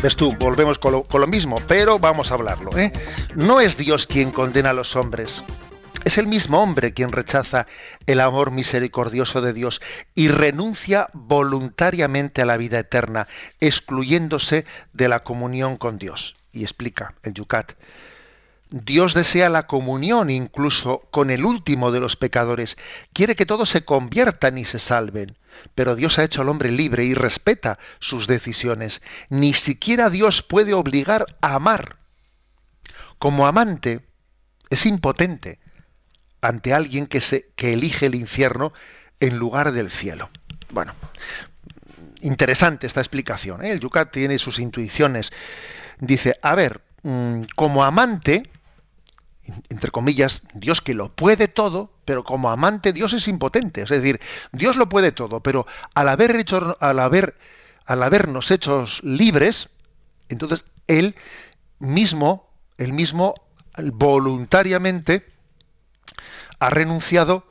[0.01, 2.77] Ves tú, volvemos con lo, mismo, pero vamos a hablarlo.
[2.77, 2.91] ¿eh?
[3.35, 5.43] No es Dios quien condena a los hombres.
[6.03, 7.65] Es el mismo hombre quien rechaza
[8.05, 9.81] el amor misericordioso de Dios
[10.13, 13.27] y renuncia voluntariamente a la vida eterna,
[13.59, 16.35] excluyéndose de la comunión con Dios.
[16.51, 17.73] Y explica el Yucat.
[18.83, 22.75] Dios desea la comunión incluso con el último de los pecadores.
[23.13, 25.37] Quiere que todos se conviertan y se salven.
[25.75, 29.01] Pero Dios ha hecho al hombre libre y respeta sus decisiones.
[29.29, 31.99] Ni siquiera Dios puede obligar a amar.
[33.17, 34.01] Como amante,
[34.69, 35.59] es impotente
[36.41, 38.73] ante alguien que, se, que elige el infierno
[39.21, 40.29] en lugar del cielo.
[40.69, 40.93] Bueno,
[42.19, 43.63] interesante esta explicación.
[43.63, 43.71] ¿eh?
[43.71, 45.31] El Yucat tiene sus intuiciones.
[46.01, 48.51] Dice, a ver, mm, como amante,
[49.69, 53.83] entre comillas, Dios que lo puede todo, pero como amante Dios es impotente.
[53.83, 54.19] Es decir,
[54.51, 57.37] Dios lo puede todo, pero al haber hecho, al haber,
[57.85, 59.69] al habernos hechos libres,
[60.29, 61.15] entonces Él
[61.79, 63.35] mismo, él mismo
[63.77, 65.31] voluntariamente
[66.59, 67.45] ha renunciado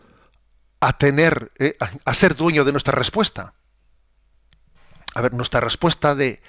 [0.80, 3.54] a tener, eh, a ser dueño de nuestra respuesta.
[5.14, 6.42] A ver, nuestra respuesta de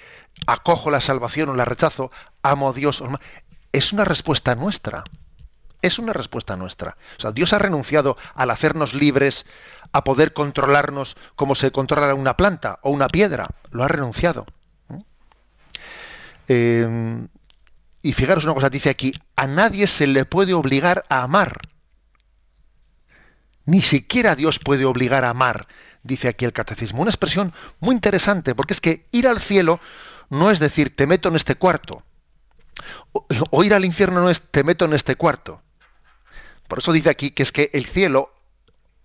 [0.46, 2.10] acojo la salvación o la rechazo,
[2.42, 3.02] amo a Dios,
[3.72, 5.04] es una respuesta nuestra.
[5.86, 6.96] Es una respuesta nuestra.
[7.16, 9.46] O sea, Dios ha renunciado al hacernos libres,
[9.92, 13.46] a poder controlarnos como se controla una planta o una piedra.
[13.70, 14.46] Lo ha renunciado.
[16.48, 17.24] Eh,
[18.02, 21.60] y fijaros una cosa, dice aquí, a nadie se le puede obligar a amar.
[23.64, 25.68] Ni siquiera Dios puede obligar a amar,
[26.02, 27.02] dice aquí el catecismo.
[27.02, 29.78] Una expresión muy interesante, porque es que ir al cielo
[30.30, 32.02] no es decir, te meto en este cuarto.
[33.12, 35.62] O, o ir al infierno no es, te meto en este cuarto.
[36.68, 38.32] Por eso dice aquí que es que el cielo,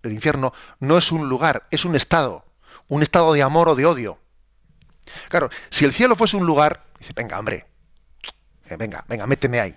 [0.04, 2.46] el infierno, no es un lugar, es un estado,
[2.88, 4.18] un estado de amor o de odio.
[5.30, 7.66] Claro, si el cielo fuese un lugar, dice, venga, hombre,
[8.72, 9.76] eh, venga, venga, méteme ahí.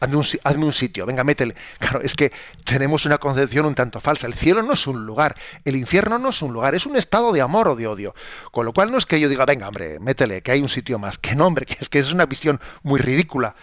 [0.00, 1.54] Hazme un, hazme un, sitio, venga, métele.
[1.78, 2.32] Claro, es que
[2.64, 4.26] tenemos una concepción un tanto falsa.
[4.26, 7.32] El cielo no es un lugar, el infierno no es un lugar, es un estado
[7.32, 8.14] de amor o de odio.
[8.50, 10.98] Con lo cual no es que yo diga, venga, hombre, métele, que hay un sitio
[10.98, 11.18] más.
[11.22, 13.54] Que no, hombre, que es que es una visión muy ridícula.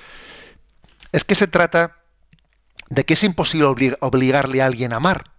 [1.11, 1.98] Es que se trata
[2.89, 5.31] de que es imposible obligarle a alguien a amar.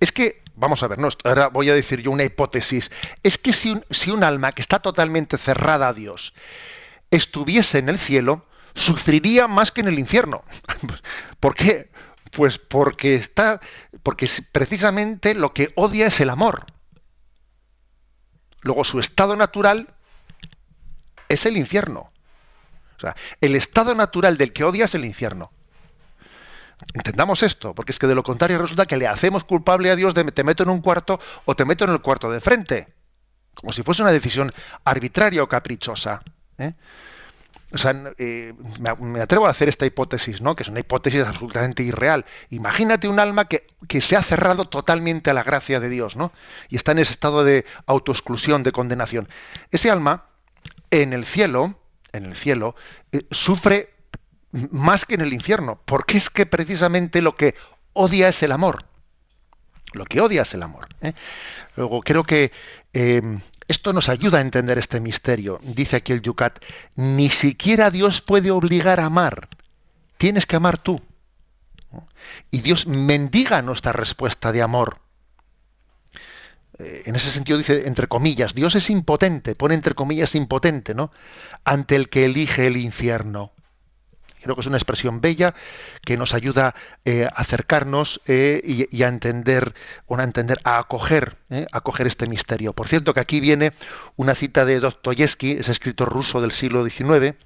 [0.00, 2.90] Es que, vamos a ver, ahora voy a decir yo una hipótesis,
[3.22, 6.34] es que si un, si un alma que está totalmente cerrada a Dios
[7.10, 10.44] estuviese en el cielo, sufriría más que en el infierno.
[11.40, 11.90] ¿Por qué?
[12.32, 13.60] Pues porque está,
[14.02, 16.66] porque precisamente lo que odia es el amor.
[18.60, 19.94] Luego su estado natural
[21.28, 22.10] es el infierno.
[22.96, 25.52] O sea, el estado natural del que odia es el infierno.
[26.92, 30.14] Entendamos esto, porque es que de lo contrario resulta que le hacemos culpable a Dios
[30.14, 32.88] de te meto en un cuarto o te meto en el cuarto de frente,
[33.54, 34.52] como si fuese una decisión
[34.84, 36.22] arbitraria o caprichosa.
[36.58, 36.74] ¿eh?
[37.74, 38.54] O sea, eh,
[39.00, 40.54] me, atrevo a hacer esta hipótesis, ¿no?
[40.54, 42.24] Que es una hipótesis absolutamente irreal.
[42.50, 43.66] Imagínate un alma que,
[44.00, 46.30] se ha cerrado totalmente a la gracia de Dios, ¿no?
[46.68, 49.28] Y está en ese estado de autoexclusión, de condenación.
[49.72, 50.26] Ese alma,
[50.92, 51.76] en el cielo,
[52.12, 52.76] en el cielo,
[53.10, 53.93] eh, sufre
[54.70, 57.54] más que en el infierno, porque es que precisamente lo que
[57.92, 58.84] odia es el amor.
[59.92, 60.88] Lo que odia es el amor.
[61.00, 61.12] ¿eh?
[61.76, 62.52] Luego, creo que
[63.66, 65.60] esto nos ayuda a entender este misterio.
[65.62, 66.58] Dice aquí el Yucat,
[66.96, 69.48] ni siquiera Dios puede obligar a amar.
[70.18, 71.00] Tienes que amar tú.
[72.50, 74.98] Y Dios mendiga nuestra respuesta de amor.
[76.78, 81.12] Eh, en ese sentido dice, entre comillas, Dios es impotente, pone entre comillas impotente, ¿no?
[81.64, 83.52] Ante el que elige el infierno.
[84.44, 85.54] Creo que es una expresión bella
[86.04, 86.74] que nos ayuda
[87.06, 89.74] eh, a acercarnos eh, y, a entender,
[90.06, 92.74] o a entender, a acoger, eh, a acoger este misterio.
[92.74, 93.72] Por cierto, que aquí viene
[94.16, 97.36] una cita de Dostoyevsky, ese escritor ruso del siglo XIX.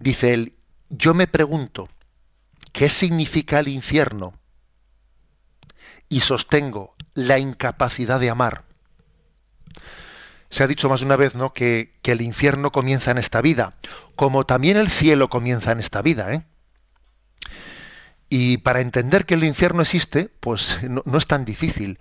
[0.00, 0.54] Dice él:
[0.88, 1.88] Yo me pregunto
[2.72, 4.34] qué significa el infierno
[6.08, 8.64] y sostengo la incapacidad de amar.
[10.50, 11.52] Se ha dicho más de una vez ¿no?
[11.52, 13.74] que, el infierno comienza en esta vida,
[14.16, 16.32] como también el cielo comienza en esta vida.
[16.32, 16.42] ¿eh?
[18.30, 21.98] Y para entender que el infierno existe, pues no, es tan difícil,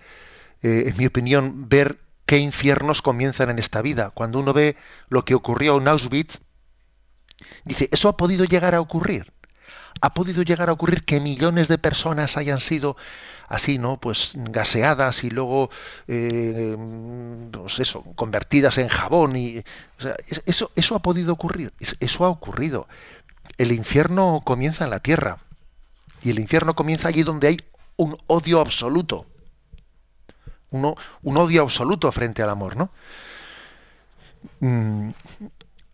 [0.62, 4.12] eh, en mi opinión, ver qué infiernos comienzan en esta vida.
[4.12, 4.76] Cuando uno ve
[5.10, 6.40] lo que ocurrió en Auschwitz,
[7.66, 9.34] dice, ¿eso ha podido llegar a ocurrir?
[10.02, 12.98] ¿Ha podido llegar a ocurrir que millones de personas hayan sido
[13.48, 14.00] así, ¿no?
[14.00, 15.70] Pues gaseadas y luego,
[16.08, 16.78] eh,
[17.52, 19.64] pues eso, convertidas en jabón y,
[20.46, 22.88] eso, eso ha podido ocurrir, eso ha ocurrido.
[23.58, 25.38] El infierno comienza en la tierra
[26.24, 27.58] y el infierno comienza allí donde hay
[27.96, 29.26] un odio absoluto,
[30.70, 32.92] Uno, un odio absoluto frente al amor, ¿no?
[34.60, 35.12] Mm,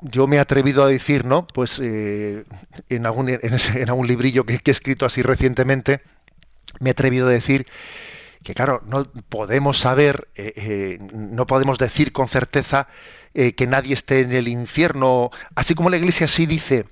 [0.01, 1.47] yo me he atrevido a decir, ¿no?
[1.47, 2.43] Pues eh,
[2.89, 6.01] en, algún, en, algún librillo que, he escrito así recientemente,
[6.79, 7.67] me he atrevido a decir
[8.43, 12.87] que claro, no podemos saber, eh, eh, no podemos decir con certeza
[13.33, 16.85] eh, que nadie esté en el infierno, así como la Iglesia sí dice,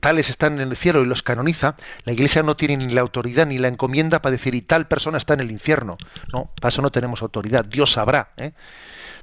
[0.00, 3.46] tales están en el cielo y los canoniza, la Iglesia no tiene ni la autoridad
[3.46, 5.96] ni la encomienda para decir y tal persona está en el infierno.
[6.32, 8.32] No, para eso no tenemos autoridad, Dios sabrá.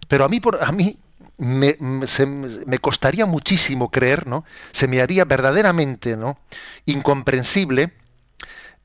[0.07, 0.97] Pero a mí, por, a mí
[1.37, 4.43] me, me, costaría muchísimo creer, ¿no?
[4.71, 6.39] Se me haría verdaderamente, ¿no?
[6.85, 7.93] Incomprensible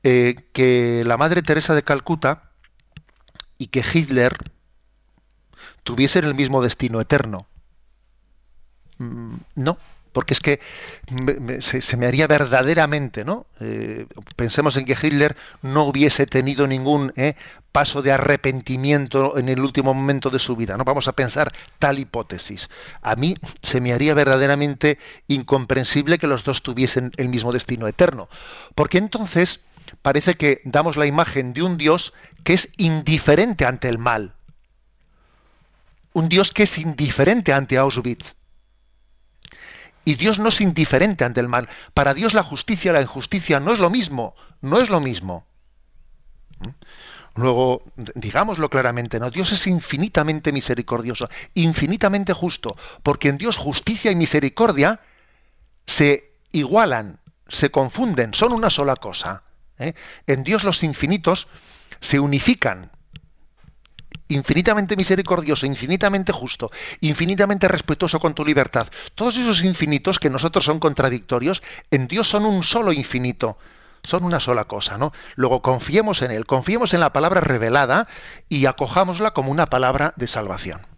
[0.07, 2.51] eh, que la Madre Teresa de Calcuta
[3.57, 4.37] y que Hitler
[5.81, 7.47] tuviesen el mismo destino eterno.
[8.99, 9.79] Mm, no,
[10.13, 10.59] porque es que
[11.59, 13.47] se, me haría verdaderamente, ¿no?
[13.59, 17.33] Eh, pensemos en que Hitler no hubiese tenido ningún eh,
[17.71, 20.83] paso de arrepentimiento en el último momento de su vida, ¿no?
[20.83, 22.69] Vamos a pensar tal hipótesis.
[23.01, 28.29] A mí se me haría verdaderamente incomprensible que los dos tuviesen el mismo destino eterno,
[28.75, 29.61] porque entonces
[30.01, 32.13] parece que damos la imagen de un Dios
[32.43, 34.33] que es indiferente ante el mal.
[36.13, 38.35] Un Dios que es indiferente ante Auschwitz.
[40.05, 41.67] Y Dios no es indiferente ante el mal.
[41.93, 44.35] Para Dios la justicia y la injusticia no es lo mismo.
[44.61, 45.45] No es lo mismo.
[46.59, 46.69] ¿Mm?
[47.35, 47.83] Luego,
[48.15, 49.29] digámoslo claramente, ¿no?
[49.29, 55.01] Dios es infinitamente misericordioso, infinitamente justo, porque en Dios justicia y misericordia
[55.85, 57.19] se igualan,
[57.49, 59.43] se confunden, son una sola cosa.
[59.79, 59.93] ¿Eh?
[60.27, 61.47] En Dios los infinitos
[61.99, 62.91] se unifican.
[64.27, 68.87] Infinitamente misericordioso, infinitamente justo, infinitamente respetuoso con tu libertad.
[69.13, 71.61] Todos esos infinitos que nosotros son contradictorios,
[71.91, 73.57] en Dios son un solo infinito
[74.03, 75.13] son una sola cosa, ¿no?
[75.35, 78.07] Luego confiemos en Él, confiemos en la palabra revelada
[78.49, 80.94] y acojámosla como una palabra de salvación.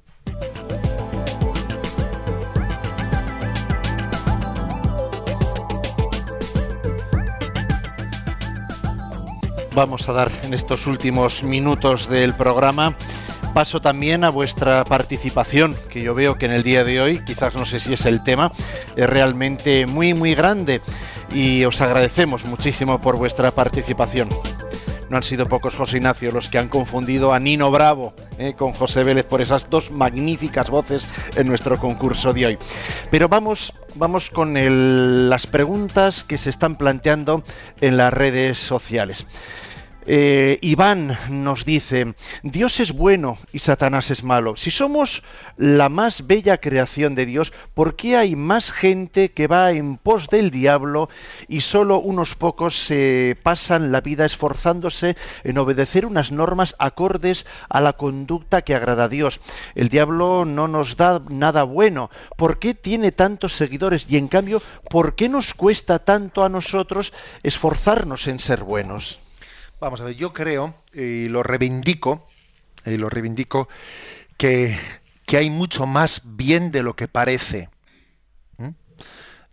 [9.78, 12.98] Vamos a dar en estos últimos minutos del programa
[13.54, 17.56] paso también a vuestra participación, que yo veo que en el día de hoy, quizás
[17.56, 18.52] no sé si es el tema,
[18.96, 20.82] es realmente muy, muy grande
[21.32, 24.30] y os agradecemos muchísimo por vuestra participación.
[25.10, 28.74] no han sido pocos José Ignacio los que han confundido a Nino Bravo eh, con
[28.74, 32.58] José Vélez por esas dos magníficas voces en nuestro concurso de hoy.
[33.12, 37.44] Pero vamos, vamos con las preguntas que se están planteando
[37.80, 39.26] en las redes sociales.
[40.10, 44.56] Eh, Iván nos dice, Dios es bueno y Satanás es malo.
[44.56, 45.22] Si somos
[45.58, 50.30] la más bella creación de Dios, ¿por qué hay más gente que va en pos
[50.30, 51.10] del diablo
[51.50, 57.82] y solo unos pocos se pasan la vida esforzándose en obedecer unas normas acordes a
[57.82, 59.42] la conducta que agrada a Dios?
[59.76, 62.10] El diablo no nos da nada bueno.
[62.38, 67.12] ¿Por qué tiene tantos seguidores y en cambio, por qué nos cuesta tanto a nosotros
[67.44, 69.20] esforzarnos en ser buenos?
[69.80, 72.28] Vamos a ver, yo creo y lo reivindico,
[72.84, 73.70] y lo reivindico,
[74.36, 74.76] que,
[75.32, 77.70] hay mucho más bien de lo que parece.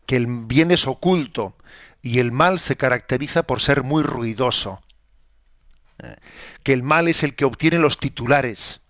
[0.06, 1.56] Que el bien es oculto
[2.02, 4.82] y el mal se caracteriza por ser muy ruidoso.
[6.02, 6.16] ¿eh?
[6.62, 8.80] Que el mal es el que obtiene los titulares.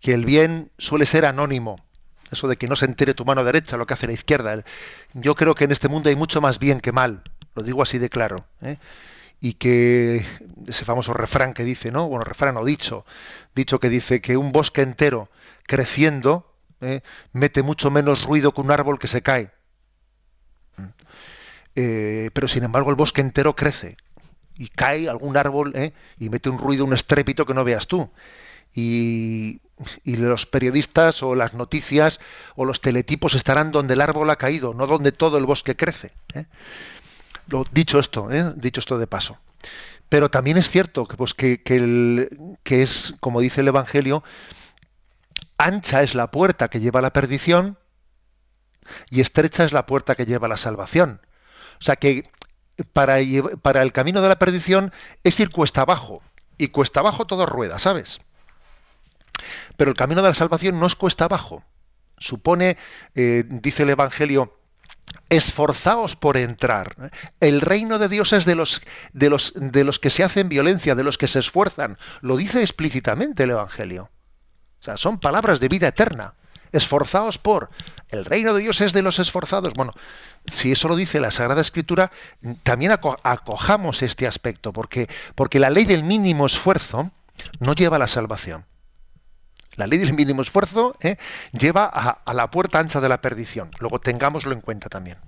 [0.00, 1.84] Que el bien suele ser anónimo.
[2.30, 4.64] Eso de que no se entere tu mano derecha lo que hace la izquierda.
[5.12, 7.22] Yo creo que en este mundo hay mucho más bien que mal.
[7.54, 8.46] Lo digo así de claro.
[8.62, 8.78] ¿eh?
[9.40, 10.26] Y que
[10.66, 12.08] ese famoso refrán que dice, ¿no?
[12.08, 13.06] Bueno, refrán o dicho,
[13.54, 15.30] dicho que dice que un bosque entero
[15.66, 17.00] creciendo ¿eh?
[17.32, 19.50] mete mucho menos ruido que un árbol que se cae.
[21.74, 23.96] Eh, pero sin embargo el bosque entero crece
[24.56, 25.94] y cae algún árbol ¿eh?
[26.18, 28.10] y mete un ruido, un estrépito que no veas tú.
[28.74, 29.62] Y,
[30.04, 32.20] y los periodistas o las noticias
[32.54, 36.12] o los teletipos estarán donde el árbol ha caído, no donde todo el bosque crece
[37.72, 38.52] dicho esto, ¿eh?
[38.56, 39.38] dicho esto de paso.
[40.08, 44.24] Pero también es cierto que, pues, que, que, es, como dice el Evangelio,
[45.56, 47.78] ancha es la puerta que lleva a la perdición
[49.08, 51.20] y estrecha es la puerta que lleva a la salvación.
[51.80, 52.28] O sea que
[52.92, 53.18] para,
[53.62, 56.22] para el camino de la perdición es ir cuesta abajo.
[56.58, 58.20] Y cuesta abajo todo rueda, ¿sabes?
[59.76, 61.64] Pero el camino de la salvación no es cuesta abajo.
[62.18, 62.76] Supone,
[63.14, 64.59] eh, dice el Evangelio,
[65.28, 67.10] esforzaos por entrar.
[67.40, 68.82] El reino de Dios es de los,
[69.12, 71.96] de, los, de los que se hacen violencia, de los que se esfuerzan.
[72.20, 74.10] Lo dice explícitamente el Evangelio.
[74.80, 76.34] O sea, son palabras de vida eterna.
[76.72, 77.70] Esforzaos por.
[78.08, 79.74] El reino de Dios es de los esforzados.
[79.74, 79.92] Bueno,
[80.46, 82.10] si eso lo dice la Sagrada Escritura,
[82.62, 87.10] también acojamos este aspecto, porque, porque la ley del mínimo esfuerzo
[87.58, 88.64] no lleva a la salvación.
[89.76, 91.16] La ley del mínimo esfuerzo ¿eh?
[91.52, 93.70] lleva a, a la puerta ancha de la perdición.
[93.78, 95.18] Luego tengámoslo en cuenta también.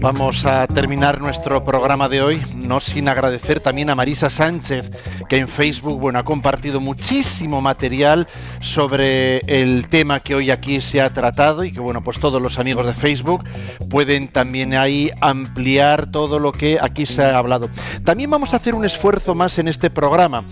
[0.00, 4.92] Vamos a terminar nuestro programa de hoy, no sin agradecer también a Marisa Sánchez,
[5.28, 8.28] que en Facebook bueno, ha compartido muchísimo material
[8.60, 12.60] sobre el tema que hoy aquí se ha tratado y que bueno, pues todos los
[12.60, 13.44] amigos de Facebook
[13.90, 17.68] pueden también ahí ampliar todo lo que aquí se ha hablado.
[18.04, 20.44] También vamos a hacer un esfuerzo más en este programa.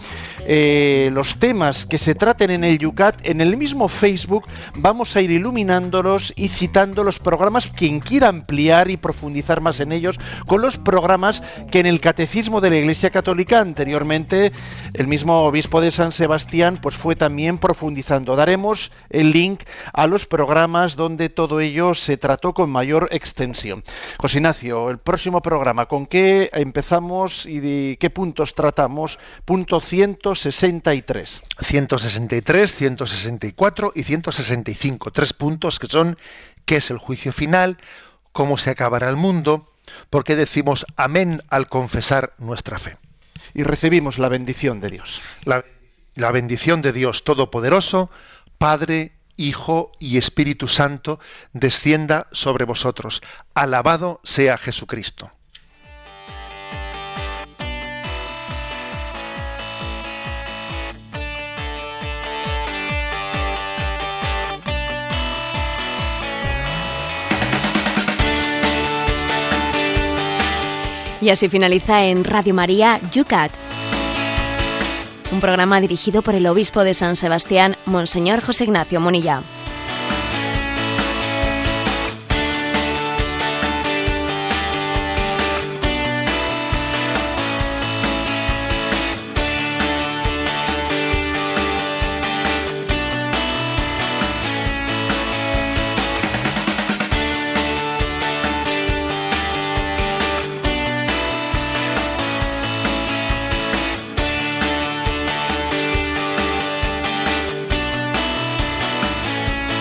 [0.48, 4.44] Eh, los temas que se traten en el Yucat, en el mismo Facebook,
[4.76, 7.66] vamos a ir iluminándolos y citando los programas.
[7.68, 8.96] Quien quiera ampliar y
[9.60, 14.52] más en ellos, con los programas que en el Catecismo de la Iglesia Católica anteriormente
[14.94, 18.36] el mismo obispo de San Sebastián pues fue también profundizando.
[18.36, 19.62] Daremos el link
[19.92, 23.84] a los programas donde todo ello se trató con mayor extensión.
[24.18, 29.18] José Ignacio, el próximo programa, ¿con qué empezamos y de qué puntos tratamos?
[29.44, 31.42] Punto 163.
[31.60, 35.10] 163, 164 y 165.
[35.10, 36.16] Tres puntos que son
[36.64, 37.78] qué es el juicio final,
[38.36, 39.72] cómo se acabará el mundo,
[40.10, 42.98] porque decimos amén al confesar nuestra fe.
[43.54, 45.22] Y recibimos la bendición de Dios.
[45.44, 45.64] La,
[46.16, 48.10] la bendición de Dios Todopoderoso,
[48.58, 51.18] Padre, Hijo y Espíritu Santo,
[51.54, 53.22] descienda sobre vosotros.
[53.54, 55.32] Alabado sea Jesucristo.
[71.26, 73.50] Y así finaliza en Radio María Yucat,
[75.32, 79.42] un programa dirigido por el obispo de San Sebastián, Monseñor José Ignacio Monilla.